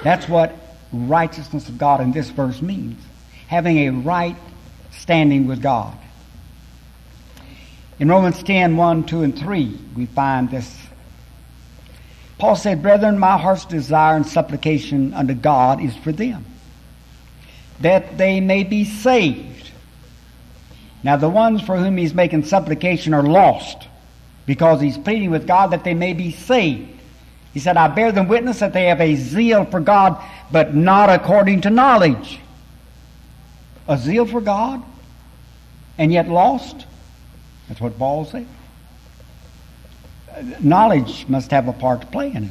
That's 0.03 0.29
what 0.29 0.53
righteousness 0.93 1.69
of 1.69 1.79
God 1.79 2.01
in 2.01 2.13
this 2.13 2.29
verse 2.31 2.61
means. 2.61 3.01
Having 3.47 3.79
a 3.79 3.91
right 3.91 4.37
standing 4.91 5.47
with 5.47 5.63
God. 5.63 5.97
In 7.99 8.09
Romans 8.09 8.43
10 8.43 8.77
1, 8.77 9.05
2, 9.05 9.23
and 9.23 9.39
3, 9.39 9.79
we 9.97 10.07
find 10.07 10.51
this 10.51 10.77
Paul 12.39 12.57
said, 12.57 12.83
Brethren, 12.83 13.19
my 13.19 13.39
heart's 13.39 13.65
desire 13.65 14.17
and 14.17 14.27
supplication 14.27 15.15
unto 15.15 15.33
God 15.33 15.81
is 15.81 15.97
for 15.97 16.13
them, 16.13 16.45
that 17.81 18.19
they 18.19 18.41
may 18.41 18.63
be 18.63 18.85
saved. 18.85 19.71
Now, 21.03 21.17
the 21.17 21.31
ones 21.31 21.63
for 21.63 21.77
whom 21.79 21.97
he's 21.97 22.13
making 22.13 22.45
supplication 22.45 23.15
are 23.15 23.23
lost 23.23 23.86
because 24.47 24.81
he's 24.81 24.97
pleading 24.97 25.31
with 25.31 25.47
God 25.47 25.73
that 25.73 25.85
they 25.85 25.95
may 25.95 26.13
be 26.13 26.31
saved. 26.31 26.89
He 27.53 27.61
said, 27.61 27.77
I 27.77 27.89
bear 27.89 28.13
them 28.13 28.29
witness 28.29 28.61
that 28.61 28.73
they 28.73 28.87
have 28.87 29.01
a 29.01 29.17
zeal 29.17 29.65
for 29.65 29.81
God, 29.81 30.23
but 30.51 30.75
not 30.75 31.11
according 31.11 31.63
to 31.63 31.71
knowledge. 31.71 32.39
A 33.89 33.99
zeal 33.99 34.27
for 34.27 34.41
God, 34.41 34.83
and 35.99 36.13
yet 36.13 36.29
lost? 36.29 36.87
That's 37.69 37.81
what 37.81 37.99
Paul 37.99 38.25
said 38.25 38.47
knowledge 40.61 41.27
must 41.29 41.51
have 41.51 41.69
a 41.69 41.73
part 41.73 42.01
to 42.03 42.07
play 42.09 42.33
in 42.33 42.45
it. 42.45 42.51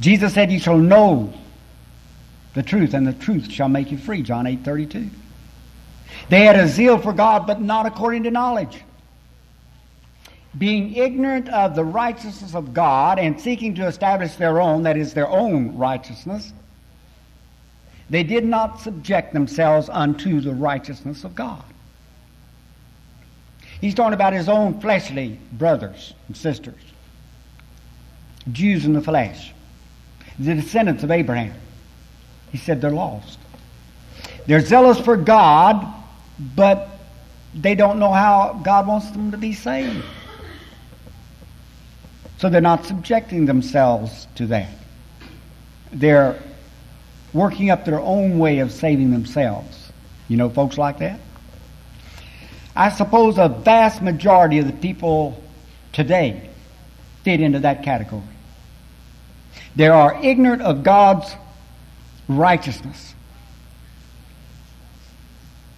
Jesus 0.00 0.34
said, 0.34 0.50
You 0.50 0.58
shall 0.58 0.78
know 0.78 1.32
the 2.54 2.62
truth, 2.62 2.94
and 2.94 3.06
the 3.06 3.12
truth 3.12 3.50
shall 3.50 3.68
make 3.68 3.90
you 3.90 3.98
free. 3.98 4.22
John 4.22 4.46
eight 4.46 4.64
thirty 4.64 4.86
two. 4.86 5.10
They 6.28 6.44
had 6.44 6.56
a 6.56 6.68
zeal 6.68 6.98
for 6.98 7.12
God, 7.12 7.46
but 7.46 7.60
not 7.60 7.86
according 7.86 8.24
to 8.24 8.30
knowledge. 8.30 8.82
Being 10.56 10.94
ignorant 10.94 11.48
of 11.48 11.74
the 11.74 11.84
righteousness 11.84 12.54
of 12.54 12.72
God 12.72 13.18
and 13.18 13.40
seeking 13.40 13.74
to 13.74 13.86
establish 13.86 14.36
their 14.36 14.60
own, 14.60 14.84
that 14.84 14.96
is, 14.96 15.12
their 15.12 15.28
own 15.28 15.76
righteousness, 15.76 16.52
they 18.10 18.22
did 18.22 18.44
not 18.44 18.80
subject 18.80 19.32
themselves 19.32 19.88
unto 19.88 20.40
the 20.40 20.54
righteousness 20.54 21.24
of 21.24 21.34
God. 21.34 21.64
He's 23.80 23.94
talking 23.94 24.14
about 24.14 24.32
his 24.32 24.48
own 24.48 24.80
fleshly 24.80 25.38
brothers 25.52 26.14
and 26.28 26.36
sisters, 26.36 26.80
Jews 28.52 28.84
in 28.84 28.92
the 28.92 29.02
flesh, 29.02 29.52
the 30.38 30.54
descendants 30.54 31.02
of 31.02 31.10
Abraham. 31.10 31.54
He 32.52 32.58
said 32.58 32.80
they're 32.80 32.90
lost. 32.90 33.38
They're 34.46 34.60
zealous 34.60 35.00
for 35.00 35.16
God, 35.16 35.86
but 36.54 36.88
they 37.54 37.74
don't 37.74 37.98
know 37.98 38.12
how 38.12 38.60
God 38.64 38.86
wants 38.86 39.10
them 39.10 39.30
to 39.32 39.36
be 39.36 39.52
saved. 39.52 40.04
So 42.44 42.50
they're 42.50 42.60
not 42.60 42.84
subjecting 42.84 43.46
themselves 43.46 44.28
to 44.34 44.48
that. 44.48 44.68
They're 45.92 46.38
working 47.32 47.70
up 47.70 47.86
their 47.86 48.00
own 48.00 48.38
way 48.38 48.58
of 48.58 48.70
saving 48.70 49.12
themselves. 49.12 49.90
You 50.28 50.36
know 50.36 50.50
folks 50.50 50.76
like 50.76 50.98
that? 50.98 51.20
I 52.76 52.90
suppose 52.90 53.38
a 53.38 53.48
vast 53.48 54.02
majority 54.02 54.58
of 54.58 54.66
the 54.66 54.74
people 54.74 55.42
today 55.94 56.50
fit 57.22 57.40
into 57.40 57.60
that 57.60 57.82
category. 57.82 58.20
They 59.74 59.88
are 59.88 60.22
ignorant 60.22 60.60
of 60.60 60.82
God's 60.82 61.34
righteousness. 62.28 63.14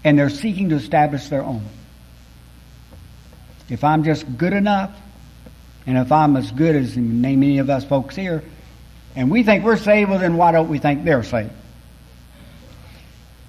And 0.02 0.18
they're 0.18 0.30
seeking 0.30 0.70
to 0.70 0.74
establish 0.74 1.28
their 1.28 1.44
own. 1.44 1.64
If 3.68 3.84
I'm 3.84 4.02
just 4.02 4.36
good 4.36 4.52
enough, 4.52 4.90
and 5.86 5.98
if 5.98 6.10
I'm 6.10 6.36
as 6.36 6.50
good 6.50 6.74
as 6.76 6.96
name 6.96 7.42
any 7.42 7.58
of 7.58 7.70
us 7.70 7.84
folks 7.84 8.16
here, 8.16 8.42
and 9.14 9.30
we 9.30 9.42
think 9.42 9.64
we're 9.64 9.76
saved, 9.76 10.10
well 10.10 10.18
then 10.18 10.36
why 10.36 10.52
don't 10.52 10.68
we 10.68 10.78
think 10.78 11.04
they're 11.04 11.22
saved? 11.22 11.52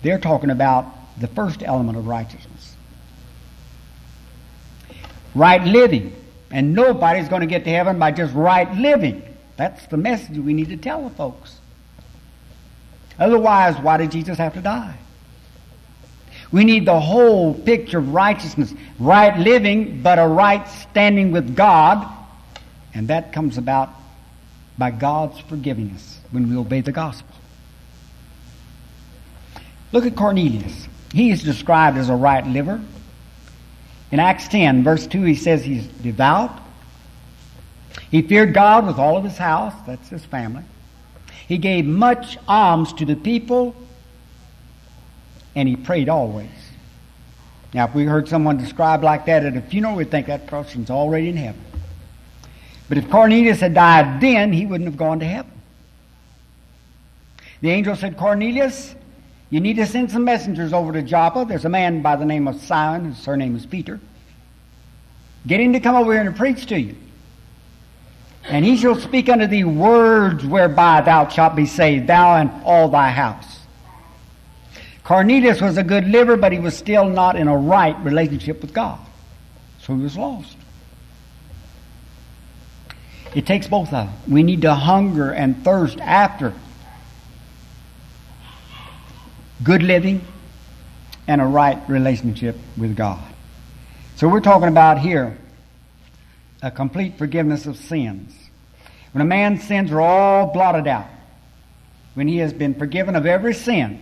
They're 0.01 0.19
talking 0.19 0.49
about 0.49 0.85
the 1.19 1.27
first 1.27 1.63
element 1.63 1.97
of 1.97 2.07
righteousness 2.07 2.57
right 5.37 5.63
living. 5.63 6.13
And 6.49 6.73
nobody's 6.73 7.29
going 7.29 7.41
to 7.41 7.47
get 7.47 7.63
to 7.65 7.69
heaven 7.69 7.99
by 7.99 8.11
just 8.11 8.33
right 8.33 8.71
living. 8.75 9.21
That's 9.57 9.85
the 9.87 9.97
message 9.97 10.37
we 10.37 10.53
need 10.53 10.69
to 10.69 10.77
tell 10.77 11.07
the 11.07 11.15
folks. 11.15 11.57
Otherwise, 13.19 13.77
why 13.79 13.97
did 13.97 14.11
Jesus 14.11 14.37
have 14.37 14.53
to 14.53 14.61
die? 14.61 14.97
We 16.51 16.63
need 16.63 16.85
the 16.85 16.99
whole 16.99 17.53
picture 17.53 17.97
of 17.97 18.13
righteousness. 18.13 18.73
Right 18.99 19.37
living, 19.37 20.01
but 20.01 20.19
a 20.19 20.27
right 20.27 20.65
standing 20.67 21.31
with 21.31 21.55
God. 21.55 22.07
And 22.97 23.07
that 23.09 23.31
comes 23.31 23.59
about 23.59 23.89
by 24.77 24.89
God's 24.89 25.39
forgiving 25.41 25.91
us 25.91 26.19
when 26.31 26.49
we 26.49 26.57
obey 26.57 26.81
the 26.81 26.91
gospel. 26.91 27.35
Look 29.91 30.05
at 30.05 30.15
Cornelius. 30.15 30.87
He 31.13 31.29
is 31.29 31.43
described 31.43 31.97
as 31.97 32.09
a 32.09 32.15
right 32.15 32.45
liver. 32.45 32.81
In 34.11 34.19
Acts 34.19 34.47
10, 34.47 34.83
verse 34.83 35.05
2, 35.05 35.23
he 35.23 35.35
says 35.35 35.63
he's 35.63 35.85
devout. 35.85 36.59
He 38.09 38.23
feared 38.23 38.53
God 38.53 38.87
with 38.87 38.97
all 38.97 39.15
of 39.15 39.23
his 39.23 39.37
house, 39.37 39.73
that's 39.85 40.09
his 40.09 40.25
family. 40.25 40.63
He 41.47 41.57
gave 41.57 41.85
much 41.85 42.37
alms 42.47 42.93
to 42.93 43.05
the 43.05 43.15
people, 43.15 43.75
and 45.55 45.69
he 45.69 45.75
prayed 45.75 46.09
always. 46.09 46.49
Now, 47.73 47.85
if 47.85 47.93
we 47.93 48.05
heard 48.05 48.27
someone 48.27 48.57
described 48.57 49.03
like 49.03 49.25
that 49.27 49.45
at 49.45 49.55
a 49.55 49.61
funeral, 49.61 49.95
we'd 49.95 50.09
think 50.09 50.27
that 50.27 50.47
person's 50.47 50.89
already 50.89 51.29
in 51.29 51.37
heaven. 51.37 51.61
But 52.89 52.97
if 52.97 53.09
Cornelius 53.09 53.59
had 53.59 53.73
died 53.73 54.21
then, 54.21 54.53
he 54.53 54.65
wouldn't 54.65 54.89
have 54.89 54.97
gone 54.97 55.19
to 55.19 55.25
heaven. 55.25 55.51
The 57.61 57.71
angel 57.71 57.95
said, 57.95 58.17
Cornelius, 58.17 58.95
you 59.49 59.59
need 59.59 59.75
to 59.75 59.85
send 59.85 60.11
some 60.11 60.23
messengers 60.23 60.73
over 60.73 60.93
to 60.93 61.01
Joppa. 61.01 61.45
There's 61.47 61.65
a 61.65 61.69
man 61.69 62.01
by 62.01 62.15
the 62.15 62.25
name 62.25 62.47
of 62.47 62.61
Simon, 62.61 63.13
his 63.13 63.17
surname 63.17 63.55
is 63.55 63.65
Peter. 63.65 63.99
Get 65.45 65.59
him 65.59 65.73
to 65.73 65.79
come 65.79 65.95
over 65.95 66.11
here 66.13 66.21
and 66.21 66.35
preach 66.35 66.65
to 66.67 66.79
you. 66.79 66.95
And 68.43 68.63
he 68.63 68.77
shall 68.77 68.95
speak 68.95 69.27
unto 69.27 69.47
thee 69.47 69.63
words 69.63 70.45
whereby 70.45 71.01
thou 71.01 71.27
shalt 71.27 71.55
be 71.55 71.65
saved, 71.65 72.07
thou 72.07 72.35
and 72.35 72.51
all 72.63 72.89
thy 72.89 73.09
house. 73.09 73.59
Cornelius 75.03 75.61
was 75.61 75.77
a 75.77 75.83
good 75.83 76.05
liver, 76.07 76.35
but 76.35 76.51
he 76.51 76.59
was 76.59 76.77
still 76.77 77.09
not 77.09 77.37
in 77.37 77.47
a 77.47 77.57
right 77.57 77.97
relationship 78.03 78.61
with 78.61 78.73
God. 78.73 78.99
So 79.79 79.95
he 79.95 80.01
was 80.01 80.17
lost. 80.17 80.56
It 83.35 83.45
takes 83.45 83.67
both 83.67 83.87
of 83.87 84.07
them. 84.07 84.09
We 84.27 84.43
need 84.43 84.61
to 84.61 84.73
hunger 84.73 85.31
and 85.31 85.63
thirst 85.63 85.99
after 85.99 86.53
good 89.63 89.83
living, 89.83 90.21
and 91.27 91.41
a 91.41 91.45
right 91.45 91.77
relationship 91.89 92.55
with 92.77 92.95
God. 92.95 93.21
So 94.15 94.27
we're 94.27 94.39
talking 94.39 94.67
about 94.67 94.99
here 94.99 95.37
a 96.61 96.71
complete 96.71 97.17
forgiveness 97.17 97.65
of 97.65 97.77
sins. 97.77 98.33
When 99.11 99.21
a 99.21 99.25
man's 99.25 99.63
sins 99.63 99.91
are 99.91 100.01
all 100.01 100.53
blotted 100.53 100.87
out, 100.87 101.07
when 102.13 102.27
he 102.27 102.37
has 102.37 102.53
been 102.53 102.75
forgiven 102.75 103.15
of 103.15 103.25
every 103.25 103.53
sin, 103.53 103.99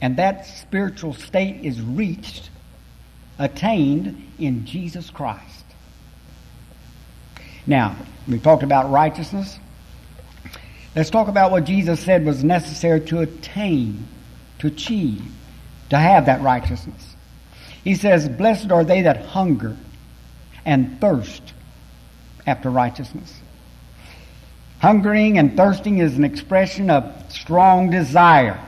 and 0.00 0.16
that 0.16 0.46
spiritual 0.46 1.14
state 1.14 1.64
is 1.64 1.80
reached, 1.80 2.50
attained 3.38 4.22
in 4.38 4.64
Jesus 4.64 5.10
Christ. 5.10 5.64
Now, 7.68 7.94
we 8.26 8.40
talked 8.40 8.64
about 8.64 8.90
righteousness. 8.90 9.60
Let's 10.96 11.10
talk 11.10 11.28
about 11.28 11.52
what 11.52 11.62
Jesus 11.64 12.00
said 12.00 12.24
was 12.26 12.42
necessary 12.42 13.00
to 13.02 13.20
attain 13.20 14.08
to 14.58 14.66
achieve, 14.66 15.22
to 15.90 15.98
have 15.98 16.26
that 16.26 16.42
righteousness. 16.42 17.16
He 17.84 17.94
says, 17.94 18.28
Blessed 18.28 18.70
are 18.70 18.84
they 18.84 19.02
that 19.02 19.24
hunger 19.26 19.76
and 20.64 21.00
thirst 21.00 21.54
after 22.46 22.70
righteousness. 22.70 23.40
Hungering 24.80 25.38
and 25.38 25.56
thirsting 25.56 25.98
is 25.98 26.16
an 26.16 26.24
expression 26.24 26.90
of 26.90 27.12
strong 27.30 27.90
desire. 27.90 28.60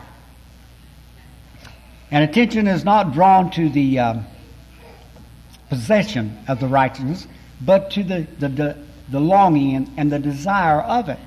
And 2.11 2.29
attention 2.29 2.67
is 2.67 2.85
not 2.85 3.13
drawn 3.13 3.51
to 3.53 3.69
the 3.69 3.99
um, 4.01 4.27
possession 5.69 6.37
of 6.49 6.59
the 6.59 6.67
righteousness, 6.67 7.27
but 7.61 7.93
to 7.93 8.03
the, 8.03 8.27
the, 8.39 8.49
the, 8.49 8.77
the 9.11 9.20
longing 9.20 9.77
and, 9.77 9.90
and 9.96 10.12
the 10.12 10.18
desire 10.18 10.81
of 10.81 11.09
it. 11.09 11.18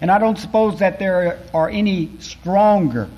And 0.00 0.10
I 0.10 0.18
don't 0.18 0.38
suppose 0.38 0.80
that 0.80 0.98
there 0.98 1.38
are 1.54 1.68
any 1.68 2.10
stronger 2.18 3.08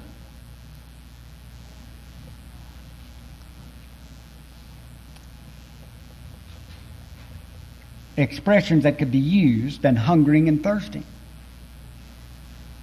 expressions 8.17 8.85
that 8.85 8.99
could 8.99 9.11
be 9.11 9.19
used 9.19 9.83
than 9.83 9.97
hungering 9.97 10.49
and 10.49 10.63
thirsting. 10.63 11.05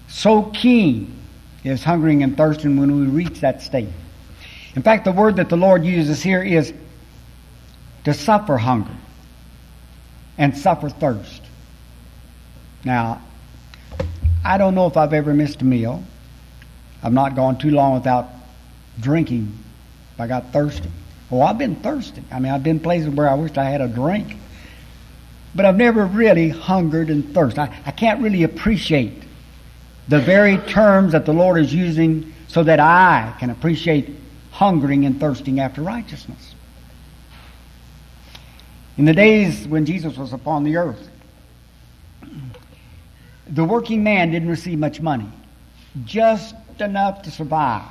So 0.07 0.43
keen 0.43 1.15
is 1.63 1.83
hungering 1.83 2.23
and 2.23 2.35
thirsting 2.35 2.77
when 2.77 2.99
we 2.99 3.05
reach 3.05 3.39
that 3.41 3.61
state. 3.61 3.89
In 4.75 4.81
fact, 4.81 5.05
the 5.05 5.11
word 5.11 5.35
that 5.35 5.47
the 5.49 5.57
Lord 5.57 5.85
uses 5.85 6.23
here 6.23 6.41
is 6.41 6.73
to 8.03 8.13
suffer 8.13 8.57
hunger 8.57 8.91
and 10.41 10.57
suffer 10.57 10.89
thirst. 10.89 11.43
Now, 12.83 13.21
I 14.43 14.57
don't 14.57 14.73
know 14.73 14.87
if 14.87 14.97
I've 14.97 15.13
ever 15.13 15.35
missed 15.35 15.61
a 15.61 15.65
meal. 15.65 16.03
I've 17.03 17.13
not 17.13 17.35
gone 17.35 17.59
too 17.59 17.69
long 17.69 17.93
without 17.93 18.27
drinking 18.99 19.57
I 20.21 20.27
got 20.27 20.53
thirsty. 20.53 20.89
Oh, 21.31 21.41
I've 21.41 21.57
been 21.57 21.75
thirsty. 21.77 22.23
I 22.31 22.39
mean, 22.39 22.51
I've 22.51 22.63
been 22.63 22.79
places 22.79 23.09
where 23.09 23.27
I 23.27 23.33
wished 23.33 23.57
I 23.57 23.63
had 23.63 23.81
a 23.81 23.87
drink. 23.87 24.37
but 25.55 25.65
I've 25.65 25.77
never 25.77 26.05
really 26.05 26.49
hungered 26.49 27.09
and 27.09 27.33
thirsted. 27.33 27.59
I, 27.59 27.75
I 27.87 27.91
can't 27.91 28.21
really 28.21 28.43
appreciate 28.43 29.23
the 30.07 30.19
very 30.19 30.57
terms 30.57 31.13
that 31.13 31.25
the 31.25 31.33
Lord 31.33 31.59
is 31.59 31.73
using 31.73 32.33
so 32.47 32.63
that 32.63 32.79
I 32.79 33.33
can 33.39 33.49
appreciate 33.49 34.09
hungering 34.51 35.05
and 35.05 35.19
thirsting 35.19 35.59
after 35.59 35.81
righteousness. 35.81 36.50
In 38.97 39.05
the 39.05 39.13
days 39.13 39.67
when 39.67 39.85
Jesus 39.85 40.17
was 40.17 40.33
upon 40.33 40.63
the 40.63 40.77
earth, 40.77 41.09
the 43.47 43.63
working 43.63 44.03
man 44.03 44.31
didn't 44.31 44.49
receive 44.49 44.79
much 44.79 45.01
money, 45.01 45.29
just 46.05 46.55
enough 46.79 47.23
to 47.23 47.31
survive. 47.31 47.83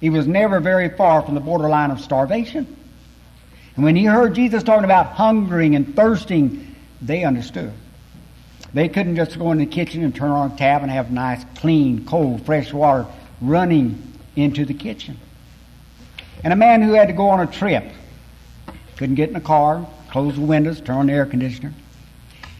He 0.00 0.10
was 0.10 0.26
never 0.26 0.60
very 0.60 0.88
far 0.88 1.22
from 1.22 1.34
the 1.34 1.40
borderline 1.40 1.90
of 1.90 2.00
starvation. 2.00 2.76
And 3.76 3.84
when 3.84 3.96
he 3.96 4.04
heard 4.04 4.34
Jesus 4.34 4.62
talking 4.62 4.84
about 4.84 5.06
hungering 5.12 5.76
and 5.76 5.94
thirsting, 5.94 6.74
they 7.00 7.24
understood. 7.24 7.72
They 8.74 8.88
couldn't 8.88 9.16
just 9.16 9.38
go 9.38 9.52
in 9.52 9.58
the 9.58 9.66
kitchen 9.66 10.02
and 10.02 10.14
turn 10.14 10.30
on 10.30 10.52
a 10.52 10.56
tap 10.56 10.82
and 10.82 10.90
have 10.90 11.10
nice, 11.10 11.44
clean, 11.56 12.04
cold, 12.06 12.44
fresh 12.44 12.72
water 12.72 13.06
running 13.40 14.12
into 14.34 14.64
the 14.64 14.74
kitchen. 14.74 15.18
And 16.42 16.52
a 16.52 16.56
man 16.56 16.82
who 16.82 16.92
had 16.92 17.08
to 17.08 17.14
go 17.14 17.28
on 17.28 17.40
a 17.40 17.46
trip 17.46 17.84
couldn't 18.96 19.14
get 19.14 19.30
in 19.30 19.36
a 19.36 19.40
car, 19.40 19.86
close 20.12 20.34
the 20.34 20.42
windows, 20.42 20.78
turn 20.78 20.96
on 20.98 21.06
the 21.06 21.12
air 21.14 21.24
conditioner. 21.24 21.72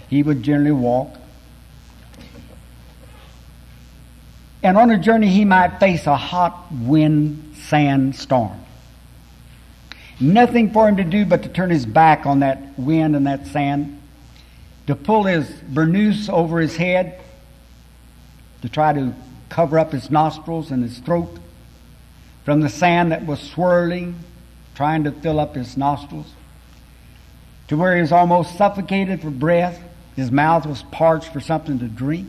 He 0.08 0.22
would 0.22 0.42
generally 0.42 0.72
walk. 0.72 1.14
And 4.62 4.78
on 4.78 4.90
a 4.90 4.96
journey, 4.96 5.28
he 5.28 5.44
might 5.44 5.78
face 5.78 6.06
a 6.06 6.16
hot 6.16 6.72
wind, 6.72 7.54
sand 7.68 8.16
storm. 8.16 8.58
Nothing 10.18 10.72
for 10.72 10.88
him 10.88 10.96
to 10.96 11.04
do 11.04 11.26
but 11.26 11.42
to 11.42 11.50
turn 11.50 11.68
his 11.68 11.84
back 11.84 12.24
on 12.24 12.40
that 12.40 12.78
wind 12.78 13.14
and 13.14 13.26
that 13.26 13.46
sand, 13.48 14.00
to 14.86 14.96
pull 14.96 15.24
his 15.24 15.46
burnous 15.46 16.30
over 16.30 16.58
his 16.58 16.76
head, 16.76 17.20
to 18.62 18.68
try 18.70 18.94
to 18.94 19.12
cover 19.50 19.78
up 19.78 19.92
his 19.92 20.10
nostrils 20.10 20.70
and 20.70 20.82
his 20.82 21.00
throat 21.00 21.38
from 22.46 22.62
the 22.62 22.70
sand 22.70 23.12
that 23.12 23.26
was 23.26 23.40
swirling, 23.40 24.14
trying 24.74 25.04
to 25.04 25.12
fill 25.12 25.38
up 25.38 25.54
his 25.54 25.76
nostrils, 25.76 26.32
to 27.68 27.76
where 27.76 27.94
he 27.96 28.02
was 28.02 28.12
almost 28.12 28.56
suffocated 28.56 29.20
for 29.22 29.30
breath. 29.30 29.80
His 30.16 30.30
mouth 30.30 30.66
was 30.66 30.82
parched 30.84 31.32
for 31.32 31.40
something 31.40 31.78
to 31.78 31.88
drink. 31.88 32.28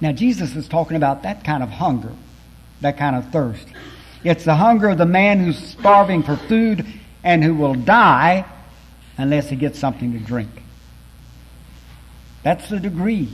Now, 0.00 0.12
Jesus 0.12 0.54
is 0.54 0.68
talking 0.68 0.96
about 0.96 1.22
that 1.22 1.44
kind 1.44 1.62
of 1.62 1.70
hunger, 1.70 2.12
that 2.80 2.96
kind 2.96 3.16
of 3.16 3.30
thirst. 3.32 3.66
It's 4.24 4.44
the 4.44 4.54
hunger 4.54 4.88
of 4.90 4.98
the 4.98 5.06
man 5.06 5.40
who's 5.40 5.58
starving 5.58 6.22
for 6.22 6.36
food 6.36 6.86
and 7.24 7.42
who 7.42 7.54
will 7.54 7.74
die 7.74 8.44
unless 9.16 9.48
he 9.48 9.56
gets 9.56 9.78
something 9.78 10.12
to 10.12 10.18
drink. 10.18 10.50
That's 12.42 12.68
the 12.68 12.78
degree 12.78 13.28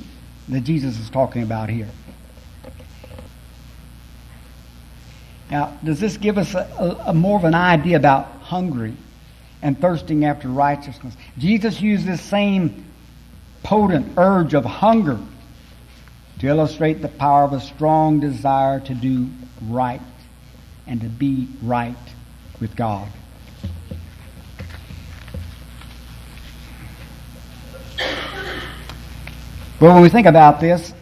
that 0.48 0.62
Jesus 0.62 0.98
is 0.98 1.10
talking 1.10 1.42
about 1.42 1.68
here. 1.68 1.88
Now, 5.50 5.76
does 5.84 6.00
this 6.00 6.16
give 6.16 6.38
us 6.38 6.54
a, 6.54 6.68
a, 6.78 7.10
a 7.10 7.14
more 7.14 7.38
of 7.38 7.44
an 7.44 7.54
idea 7.54 7.96
about 7.96 8.26
hungry 8.40 8.96
and 9.64 9.80
thirsting 9.80 10.24
after 10.24 10.46
righteousness? 10.46 11.16
Jesus 11.38 11.80
used 11.80 12.06
this 12.06 12.22
same 12.22 12.84
potent 13.64 14.12
urge 14.16 14.54
of 14.54 14.64
hunger 14.64 15.18
to 16.38 16.46
illustrate 16.46 17.00
the 17.02 17.08
power 17.08 17.42
of 17.42 17.52
a 17.52 17.60
strong 17.60 18.20
desire 18.20 18.78
to 18.78 18.94
do 18.94 19.28
right 19.62 20.02
and 20.86 21.00
to 21.00 21.08
be 21.08 21.48
right 21.62 21.96
with 22.60 22.76
God. 22.76 23.08
Well, 29.80 29.94
when 29.94 30.02
we 30.02 30.08
think 30.08 30.26
about 30.26 30.60
this, 30.60 30.94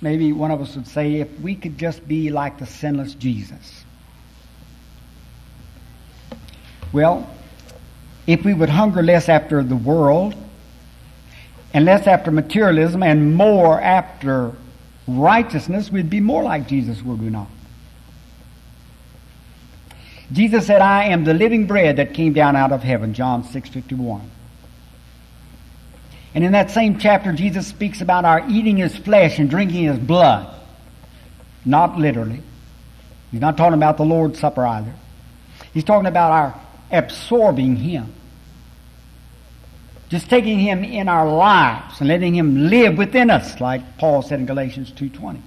maybe 0.00 0.32
one 0.32 0.50
of 0.50 0.60
us 0.60 0.76
would 0.76 0.86
say, 0.86 1.14
if 1.16 1.40
we 1.40 1.54
could 1.54 1.78
just 1.78 2.06
be 2.06 2.30
like 2.30 2.58
the 2.58 2.66
sinless 2.66 3.14
Jesus. 3.14 3.84
Well, 6.92 7.28
if 8.26 8.44
we 8.44 8.54
would 8.54 8.70
hunger 8.70 9.02
less 9.02 9.28
after 9.28 9.62
the 9.62 9.76
world 9.76 10.34
and 11.72 11.84
less 11.84 12.06
after 12.06 12.30
materialism 12.30 13.02
and 13.02 13.34
more 13.34 13.80
after 13.80 14.52
righteousness, 15.06 15.90
we'd 15.90 16.10
be 16.10 16.20
more 16.20 16.42
like 16.42 16.66
Jesus, 16.66 17.02
would 17.02 17.20
we 17.20 17.30
not? 17.30 17.48
Jesus 20.32 20.66
said, 20.66 20.80
I 20.80 21.04
am 21.04 21.24
the 21.24 21.34
living 21.34 21.66
bread 21.66 21.96
that 21.96 22.14
came 22.14 22.32
down 22.32 22.56
out 22.56 22.72
of 22.72 22.82
heaven, 22.82 23.12
John 23.12 23.44
6:51. 23.44 24.22
And 26.34 26.42
in 26.42 26.52
that 26.52 26.70
same 26.70 26.98
chapter, 26.98 27.32
Jesus 27.32 27.66
speaks 27.66 28.00
about 28.00 28.24
our 28.24 28.44
eating 28.48 28.76
his 28.78 28.96
flesh 28.96 29.38
and 29.38 29.48
drinking 29.48 29.84
his 29.84 29.98
blood. 29.98 30.52
Not 31.64 31.96
literally. 31.98 32.40
He's 33.30 33.40
not 33.40 33.56
talking 33.56 33.74
about 33.74 33.96
the 33.96 34.04
Lord's 34.04 34.40
Supper 34.40 34.66
either. 34.66 34.92
He's 35.72 35.84
talking 35.84 36.06
about 36.06 36.32
our 36.32 36.60
absorbing 36.90 37.76
him. 37.76 38.12
Just 40.08 40.28
taking 40.28 40.58
him 40.58 40.84
in 40.84 41.08
our 41.08 41.28
lives 41.28 42.00
and 42.00 42.08
letting 42.08 42.34
him 42.34 42.68
live 42.68 42.98
within 42.98 43.30
us, 43.30 43.60
like 43.60 43.98
Paul 43.98 44.22
said 44.22 44.40
in 44.40 44.46
Galatians 44.46 44.92
2.20. 44.92 45.40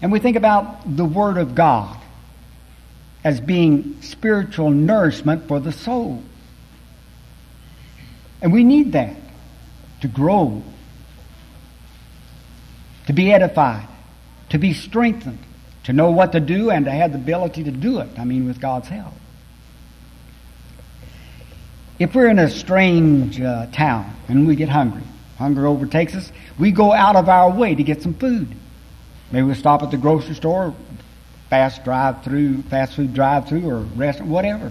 And 0.00 0.12
we 0.12 0.20
think 0.20 0.36
about 0.36 0.96
the 0.96 1.04
Word 1.04 1.38
of 1.38 1.54
God 1.54 1.98
as 3.24 3.40
being 3.40 4.00
spiritual 4.00 4.70
nourishment 4.70 5.48
for 5.48 5.58
the 5.58 5.72
soul. 5.72 6.22
And 8.40 8.52
we 8.52 8.62
need 8.62 8.92
that 8.92 9.16
to 10.00 10.08
grow, 10.08 10.62
to 13.06 13.12
be 13.12 13.32
edified, 13.32 13.88
to 14.50 14.58
be 14.58 14.72
strengthened, 14.72 15.40
to 15.88 15.94
know 15.94 16.10
what 16.10 16.32
to 16.32 16.40
do 16.40 16.68
and 16.68 16.84
to 16.84 16.90
have 16.90 17.12
the 17.12 17.18
ability 17.18 17.64
to 17.64 17.70
do 17.70 18.00
it. 18.00 18.10
I 18.18 18.24
mean, 18.24 18.46
with 18.46 18.60
God's 18.60 18.88
help. 18.88 19.14
If 21.98 22.14
we're 22.14 22.28
in 22.28 22.38
a 22.38 22.50
strange 22.50 23.40
uh, 23.40 23.68
town 23.72 24.14
and 24.28 24.46
we 24.46 24.54
get 24.54 24.68
hungry, 24.68 25.00
hunger 25.38 25.66
overtakes 25.66 26.14
us, 26.14 26.30
we 26.58 26.72
go 26.72 26.92
out 26.92 27.16
of 27.16 27.30
our 27.30 27.50
way 27.50 27.74
to 27.74 27.82
get 27.82 28.02
some 28.02 28.12
food. 28.12 28.54
Maybe 29.32 29.46
we'll 29.46 29.54
stop 29.54 29.82
at 29.82 29.90
the 29.90 29.96
grocery 29.96 30.34
store, 30.34 30.74
fast 31.48 31.84
drive 31.84 32.22
through, 32.22 32.64
fast 32.64 32.94
food 32.94 33.14
drive 33.14 33.48
through, 33.48 33.66
or 33.66 33.78
restaurant, 33.78 34.30
whatever. 34.30 34.70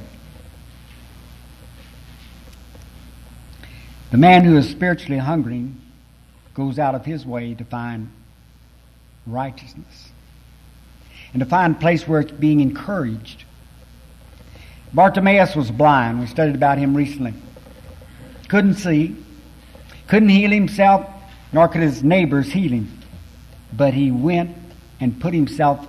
The 4.12 4.18
man 4.18 4.44
who 4.44 4.56
is 4.56 4.70
spiritually 4.70 5.18
hungry 5.18 5.72
goes 6.54 6.78
out 6.78 6.94
of 6.94 7.06
his 7.06 7.26
way 7.26 7.56
to 7.56 7.66
find 7.66 8.12
righteousness 9.26 10.10
and 11.34 11.40
to 11.40 11.46
find 11.46 11.76
a 11.76 11.80
place 11.80 12.08
where 12.08 12.22
it's 12.22 12.32
being 12.32 12.60
encouraged. 12.60 13.44
Bartimaeus 14.94 15.56
was 15.56 15.70
blind. 15.70 16.20
We 16.20 16.28
studied 16.28 16.56
about 16.56 16.78
him 16.78 16.96
recently. 16.96 17.34
Couldn't 18.48 18.76
see, 18.76 19.16
couldn't 20.08 20.30
heal 20.30 20.52
himself, 20.52 21.08
nor 21.52 21.68
could 21.68 21.82
his 21.82 22.04
neighbors 22.04 22.52
heal 22.52 22.72
him. 22.72 22.98
But 23.74 23.94
he 23.94 24.12
went 24.12 24.56
and 25.00 25.20
put 25.20 25.34
himself 25.34 25.86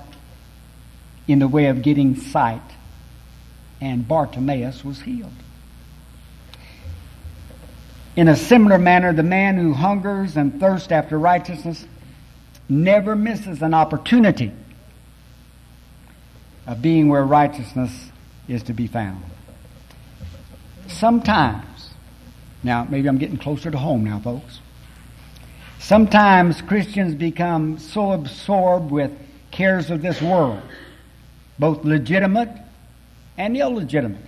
in 1.29 1.38
the 1.38 1.48
way 1.48 1.66
of 1.66 1.83
getting 1.83 2.16
sight, 2.16 2.62
and 3.81 4.07
Bartimaeus 4.07 4.85
was 4.85 5.01
healed. 5.01 5.33
In 8.16 8.27
a 8.27 8.35
similar 8.35 8.79
manner, 8.79 9.12
the 9.12 9.22
man 9.22 9.57
who 9.57 9.72
hungers 9.72 10.37
and 10.37 10.59
thirsts 10.59 10.90
after 10.90 11.18
righteousness 11.18 11.87
never 12.68 13.14
misses 13.14 13.62
an 13.62 13.74
opportunity 13.74 14.53
of 16.69 16.83
being 16.83 17.09
where 17.09 17.25
righteousness 17.25 18.11
is 18.47 18.63
to 18.65 18.75
be 18.75 18.87
found. 18.87 19.25
Sometimes, 20.87 21.91
now 22.63 22.87
maybe 22.89 23.09
I'm 23.09 23.17
getting 23.17 23.39
closer 23.39 23.71
to 23.71 23.79
home 23.79 24.05
now, 24.05 24.21
folks. 24.21 24.61
Sometimes 25.79 26.61
Christians 26.61 27.15
become 27.15 27.79
so 27.79 28.13
absorbed 28.13 28.91
with 28.91 29.11
cares 29.51 29.91
of 29.91 30.03
this 30.03 30.21
world, 30.21 30.61
both 31.59 31.85
legitimate 31.87 32.51
and 33.39 33.57
illegitimate, 33.57 34.21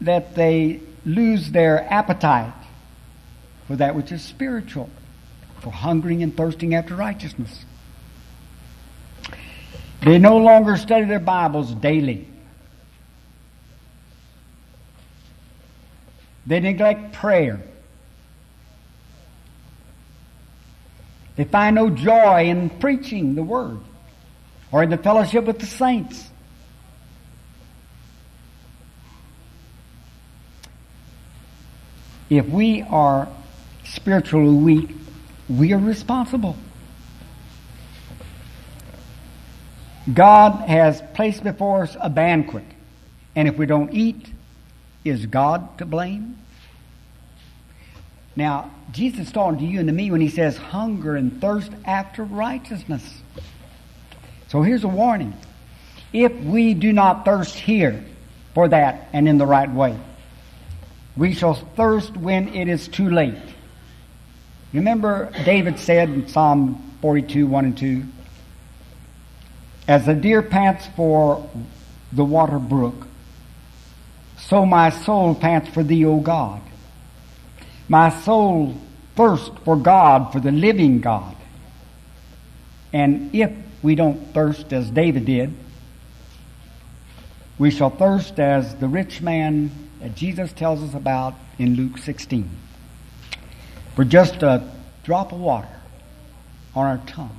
that 0.00 0.34
they 0.34 0.80
lose 1.04 1.50
their 1.50 1.84
appetite 1.92 2.54
for 3.66 3.76
that 3.76 3.94
which 3.94 4.10
is 4.10 4.22
spiritual, 4.22 4.88
for 5.60 5.70
hungering 5.70 6.22
and 6.22 6.34
thirsting 6.34 6.74
after 6.74 6.96
righteousness. 6.96 7.66
They 10.06 10.18
no 10.20 10.36
longer 10.36 10.76
study 10.76 11.04
their 11.06 11.18
Bibles 11.18 11.74
daily. 11.74 12.28
They 16.46 16.60
neglect 16.60 17.12
prayer. 17.14 17.60
They 21.34 21.42
find 21.42 21.74
no 21.74 21.90
joy 21.90 22.44
in 22.44 22.70
preaching 22.70 23.34
the 23.34 23.42
Word 23.42 23.80
or 24.70 24.84
in 24.84 24.90
the 24.90 24.96
fellowship 24.96 25.44
with 25.44 25.58
the 25.58 25.66
saints. 25.66 26.30
If 32.30 32.46
we 32.46 32.82
are 32.82 33.26
spiritually 33.82 34.54
weak, 34.54 34.96
we 35.48 35.72
are 35.72 35.80
responsible. 35.80 36.56
God 40.12 40.68
has 40.68 41.02
placed 41.14 41.42
before 41.42 41.82
us 41.82 41.96
a 42.00 42.08
banquet, 42.08 42.64
and 43.34 43.48
if 43.48 43.56
we 43.56 43.66
don't 43.66 43.92
eat, 43.92 44.28
is 45.04 45.26
God 45.26 45.78
to 45.78 45.86
blame? 45.86 46.38
Now, 48.34 48.70
Jesus 48.92 49.32
talking 49.32 49.58
to 49.60 49.64
you 49.64 49.80
and 49.80 49.88
to 49.88 49.92
me 49.92 50.10
when 50.10 50.20
he 50.20 50.28
says 50.28 50.56
hunger 50.56 51.16
and 51.16 51.40
thirst 51.40 51.72
after 51.84 52.22
righteousness. 52.22 53.20
So 54.48 54.62
here's 54.62 54.84
a 54.84 54.88
warning. 54.88 55.34
If 56.12 56.32
we 56.32 56.74
do 56.74 56.92
not 56.92 57.24
thirst 57.24 57.54
here 57.54 58.04
for 58.54 58.68
that 58.68 59.08
and 59.12 59.28
in 59.28 59.38
the 59.38 59.46
right 59.46 59.70
way, 59.70 59.98
we 61.16 61.32
shall 61.34 61.54
thirst 61.54 62.16
when 62.16 62.54
it 62.54 62.68
is 62.68 62.88
too 62.88 63.10
late. 63.10 63.34
Remember, 64.72 65.32
David 65.44 65.78
said 65.78 66.10
in 66.10 66.28
Psalm 66.28 66.94
42, 67.00 67.46
1 67.46 67.64
and 67.64 67.78
2, 67.78 68.04
As 69.88 70.06
the 70.06 70.14
deer 70.14 70.42
pants 70.42 70.86
for 70.96 71.48
the 72.12 72.24
water 72.24 72.58
brook, 72.58 73.06
so 74.38 74.66
my 74.66 74.90
soul 74.90 75.34
pants 75.34 75.68
for 75.70 75.82
thee, 75.82 76.04
O 76.04 76.20
God. 76.20 76.60
My 77.88 78.10
soul 78.10 78.76
thirsts 79.14 79.50
for 79.64 79.76
God, 79.76 80.32
for 80.32 80.40
the 80.40 80.52
living 80.52 81.00
God. 81.00 81.34
And 82.92 83.34
if 83.34 83.50
we 83.82 83.94
don't 83.94 84.32
thirst 84.34 84.72
as 84.72 84.90
David 84.90 85.24
did, 85.24 85.52
we 87.58 87.70
shall 87.70 87.90
thirst 87.90 88.38
as 88.38 88.74
the 88.76 88.88
rich 88.88 89.22
man 89.22 89.70
that 90.00 90.14
Jesus 90.14 90.52
tells 90.52 90.82
us 90.82 90.94
about 90.94 91.34
in 91.58 91.74
Luke 91.74 91.98
16. 91.98 92.48
For 93.94 94.04
just 94.04 94.42
a 94.42 94.68
drop 95.04 95.32
of 95.32 95.40
water 95.40 95.68
on 96.74 96.86
our 96.86 97.00
tongue. 97.06 97.38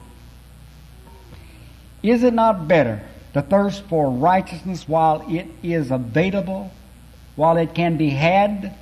Is 2.03 2.23
it 2.23 2.33
not 2.33 2.67
better 2.67 3.01
to 3.33 3.41
thirst 3.41 3.83
for 3.83 4.10
righteousness 4.10 4.88
while 4.88 5.25
it 5.29 5.47
is 5.63 5.91
available, 5.91 6.71
while 7.36 7.57
it 7.57 7.73
can 7.73 7.97
be 7.97 8.10
had, 8.10 8.75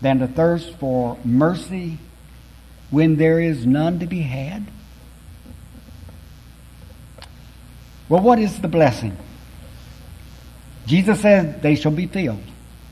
than 0.00 0.18
to 0.20 0.26
thirst 0.26 0.74
for 0.78 1.18
mercy 1.24 1.98
when 2.90 3.16
there 3.16 3.40
is 3.40 3.66
none 3.66 3.98
to 4.00 4.06
be 4.06 4.22
had? 4.22 4.66
Well, 8.08 8.22
what 8.22 8.40
is 8.40 8.60
the 8.60 8.68
blessing? 8.68 9.16
Jesus 10.86 11.20
said 11.20 11.62
they 11.62 11.76
shall 11.76 11.92
be 11.92 12.06
filled. 12.06 12.42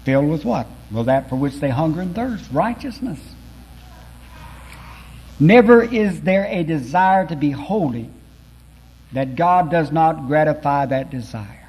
Filled 0.05 0.29
with 0.29 0.45
what? 0.45 0.69
Well, 0.93 1.05
that 1.05 1.29
for 1.29 1.37
which 1.37 1.57
they 1.57 1.71
hunger 1.71 2.01
and 2.01 2.15
thirst 2.15 2.49
righteousness. 2.53 3.19
Never 5.41 5.83
is 5.83 6.21
there 6.21 6.47
a 6.49 6.63
desire 6.63 7.27
to 7.27 7.37
be 7.37 7.51
holy 7.51 8.11
that 9.13 9.37
God 9.37 9.71
does 9.71 9.91
not 9.91 10.27
gratify 10.27 10.87
that 10.87 11.11
desire. 11.11 11.69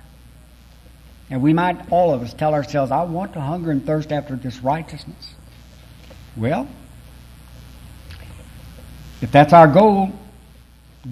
And 1.30 1.42
we 1.42 1.54
might, 1.54 1.92
all 1.92 2.14
of 2.14 2.22
us, 2.22 2.34
tell 2.34 2.54
ourselves, 2.54 2.92
I 2.92 3.04
want 3.04 3.34
to 3.34 3.42
hunger 3.42 3.72
and 3.72 3.86
thirst 3.86 4.12
after 4.12 4.36
this 4.36 4.60
righteousness. 4.60 5.36
Well, 6.36 6.68
if 9.22 9.32
that's 9.32 9.54
our 9.54 9.68
goal, 9.68 10.12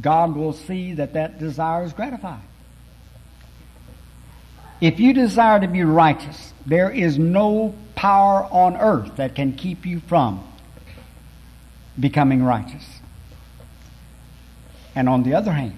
God 0.02 0.36
will 0.36 0.54
see 0.54 0.94
that 0.94 1.14
that 1.14 1.40
desire 1.40 1.84
is 1.84 1.94
gratified. 1.94 2.42
If 4.80 5.00
you 5.00 5.14
desire 5.14 5.60
to 5.60 5.68
be 5.68 5.84
righteous, 5.84 6.54
there 6.66 6.90
is 6.90 7.18
no 7.18 7.74
power 7.96 8.44
on 8.52 8.76
earth 8.78 9.16
that 9.16 9.34
can 9.34 9.54
keep 9.54 9.86
you 9.86 10.00
from 10.02 10.44
becoming 12.00 12.44
righteous. 12.44 12.86
And 14.96 15.10
on 15.10 15.24
the 15.24 15.34
other 15.34 15.52
hand, 15.52 15.78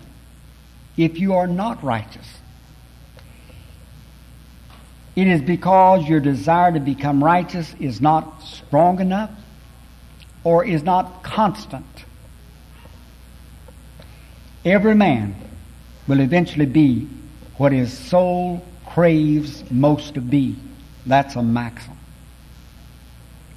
if 0.99 1.17
you 1.17 1.33
are 1.33 1.47
not 1.47 1.81
righteous, 1.81 2.27
it 5.15 5.27
is 5.27 5.41
because 5.41 6.07
your 6.09 6.19
desire 6.19 6.73
to 6.73 6.79
become 6.81 7.23
righteous 7.23 7.73
is 7.79 8.01
not 8.01 8.43
strong 8.43 8.99
enough 8.99 9.31
or 10.43 10.65
is 10.65 10.83
not 10.83 11.23
constant. 11.23 11.85
Every 14.65 14.93
man 14.93 15.35
will 16.05 16.19
eventually 16.19 16.65
be 16.65 17.07
what 17.55 17.71
his 17.71 17.97
soul 17.97 18.65
craves 18.85 19.63
most 19.71 20.15
to 20.15 20.21
be. 20.21 20.57
That's 21.05 21.37
a 21.37 21.41
maxim. 21.41 21.97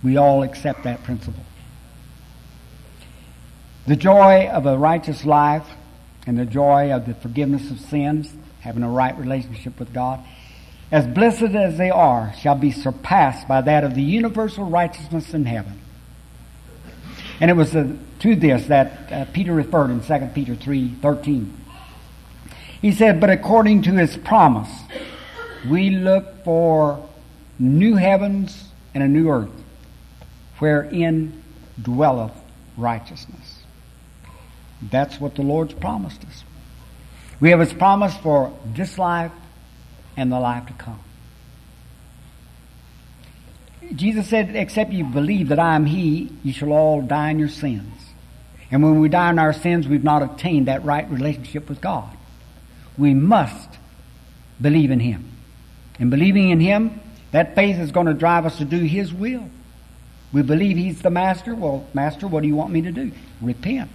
We 0.05 0.17
all 0.17 0.45
accept 0.45 0.85
that 0.85 1.03
principle. 1.03 1.43
The 3.89 3.97
joy 3.97 4.49
of 4.49 4.67
a 4.67 4.79
righteous 4.79 5.25
life 5.25 5.67
and 6.27 6.39
the 6.39 6.45
joy 6.45 6.93
of 6.93 7.07
the 7.07 7.15
forgiveness 7.15 7.71
of 7.71 7.81
sins, 7.81 8.33
having 8.61 8.83
a 8.83 8.89
right 8.89 9.17
relationship 9.19 9.79
with 9.79 9.93
God, 9.93 10.21
as 10.91 11.07
blessed 11.07 11.43
as 11.43 11.79
they 11.79 11.91
are, 11.91 12.33
shall 12.39 12.55
be 12.55 12.71
surpassed 12.71 13.49
by 13.49 13.61
that 13.63 13.83
of 13.83 13.95
the 13.95 14.03
universal 14.03 14.65
righteousness 14.65 15.33
in 15.33 15.47
heaven. 15.47 15.81
And 17.41 17.51
it 17.51 17.55
was 17.55 17.75
uh, 17.75 17.97
to 18.21 18.37
this 18.37 18.67
that 18.67 19.13
uh, 19.13 19.25
Peter 19.33 19.53
referred 19.53 19.91
in 19.91 20.01
2 20.01 20.31
Peter 20.35 20.55
3 20.55 20.95
13. 21.03 21.59
He 22.81 22.93
said, 22.93 23.21
But 23.21 23.31
according 23.31 23.83
to 23.83 23.93
his 23.93 24.17
promise, 24.17 24.71
we 25.69 25.91
look 25.91 26.45
for 26.45 27.09
new 27.59 27.97
heavens 27.97 28.69
and 28.95 29.03
a 29.03 29.09
new 29.09 29.29
earth, 29.29 29.51
wherein 30.59 31.43
dwelleth 31.81 32.33
righteousness. 32.77 33.52
That's 34.91 35.21
what 35.21 35.35
the 35.35 35.43
Lord's 35.43 35.75
promised 35.75 36.25
us. 36.25 36.45
We 37.41 37.51
have 37.51 37.61
His 37.61 37.73
promise 37.73 38.17
for 38.17 38.57
this 38.65 38.99
life 38.99 39.33
and 40.17 40.31
the 40.31 40.41
life 40.41 40.67
to 40.67 40.73
come. 40.75 41.01
Jesus 43.95 44.29
said, 44.29 44.55
Except 44.55 44.93
you 44.93 45.05
believe 45.05 45.49
that 45.49 45.59
I 45.59 45.75
am 45.75 45.87
He, 45.87 46.31
you 46.43 46.53
shall 46.53 46.73
all 46.73 47.03
die 47.03 47.31
in 47.31 47.39
your 47.39 47.49
sins. 47.49 47.93
And 48.71 48.83
when 48.83 49.01
we 49.01 49.09
die 49.09 49.31
in 49.31 49.39
our 49.39 49.53
sins, 49.53 49.87
we've 49.87 50.05
not 50.05 50.23
attained 50.23 50.67
that 50.67 50.85
right 50.85 51.09
relationship 51.11 51.69
with 51.69 51.81
God. 51.81 52.17
We 52.97 53.13
must 53.13 53.69
believe 54.61 54.91
in 54.91 55.01
Him. 55.01 55.31
And 55.99 56.11
believing 56.11 56.51
in 56.51 56.61
Him, 56.61 57.01
that 57.33 57.55
faith 57.55 57.79
is 57.79 57.93
going 57.93 58.07
to 58.07 58.15
drive 58.15 58.47
us 58.47 58.59
to 58.59 58.65
do 58.65 58.79
His 58.79 59.13
will. 59.13 59.49
We 60.33 60.43
believe 60.43 60.77
He's 60.77 61.03
the 61.03 61.11
Master. 61.11 61.55
Well, 61.55 61.87
Master, 61.93 62.27
what 62.27 62.43
do 62.43 62.49
you 62.49 62.57
want 62.57 62.73
me 62.73 62.83
to 62.83 62.93
do? 62.93 63.13
Repent. 63.41 63.91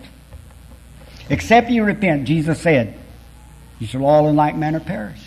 Except 1.29 1.69
you 1.69 1.83
repent, 1.83 2.27
Jesus 2.27 2.61
said, 2.61 2.97
you 3.79 3.87
shall 3.87 4.05
all 4.05 4.27
in 4.29 4.35
like 4.35 4.55
manner 4.55 4.79
perish. 4.79 5.21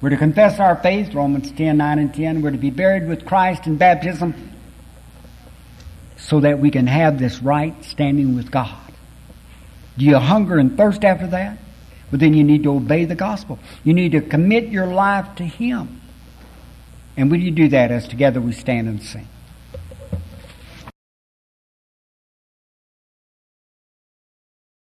We're 0.00 0.10
to 0.10 0.16
confess 0.16 0.60
our 0.60 0.76
faith, 0.76 1.12
Romans 1.12 1.50
10, 1.52 1.76
9 1.76 1.98
and 1.98 2.14
10. 2.14 2.40
We're 2.42 2.52
to 2.52 2.58
be 2.58 2.70
buried 2.70 3.08
with 3.08 3.26
Christ 3.26 3.66
in 3.66 3.76
baptism 3.76 4.52
so 6.16 6.40
that 6.40 6.58
we 6.58 6.70
can 6.70 6.86
have 6.86 7.18
this 7.18 7.42
right 7.42 7.74
standing 7.84 8.36
with 8.36 8.50
God. 8.50 8.92
Do 9.96 10.04
you 10.04 10.18
hunger 10.18 10.58
and 10.58 10.76
thirst 10.76 11.04
after 11.04 11.26
that? 11.28 11.58
Well, 12.10 12.18
then 12.18 12.34
you 12.34 12.44
need 12.44 12.62
to 12.62 12.72
obey 12.72 13.04
the 13.04 13.16
gospel. 13.16 13.58
You 13.84 13.92
need 13.92 14.12
to 14.12 14.20
commit 14.20 14.68
your 14.68 14.86
life 14.86 15.34
to 15.36 15.44
Him. 15.44 16.00
And 17.16 17.30
when 17.30 17.40
you 17.40 17.50
do 17.50 17.68
that 17.68 17.90
as 17.90 18.06
together 18.06 18.40
we 18.40 18.52
stand 18.52 18.88
and 18.88 19.02
sing? 19.02 19.26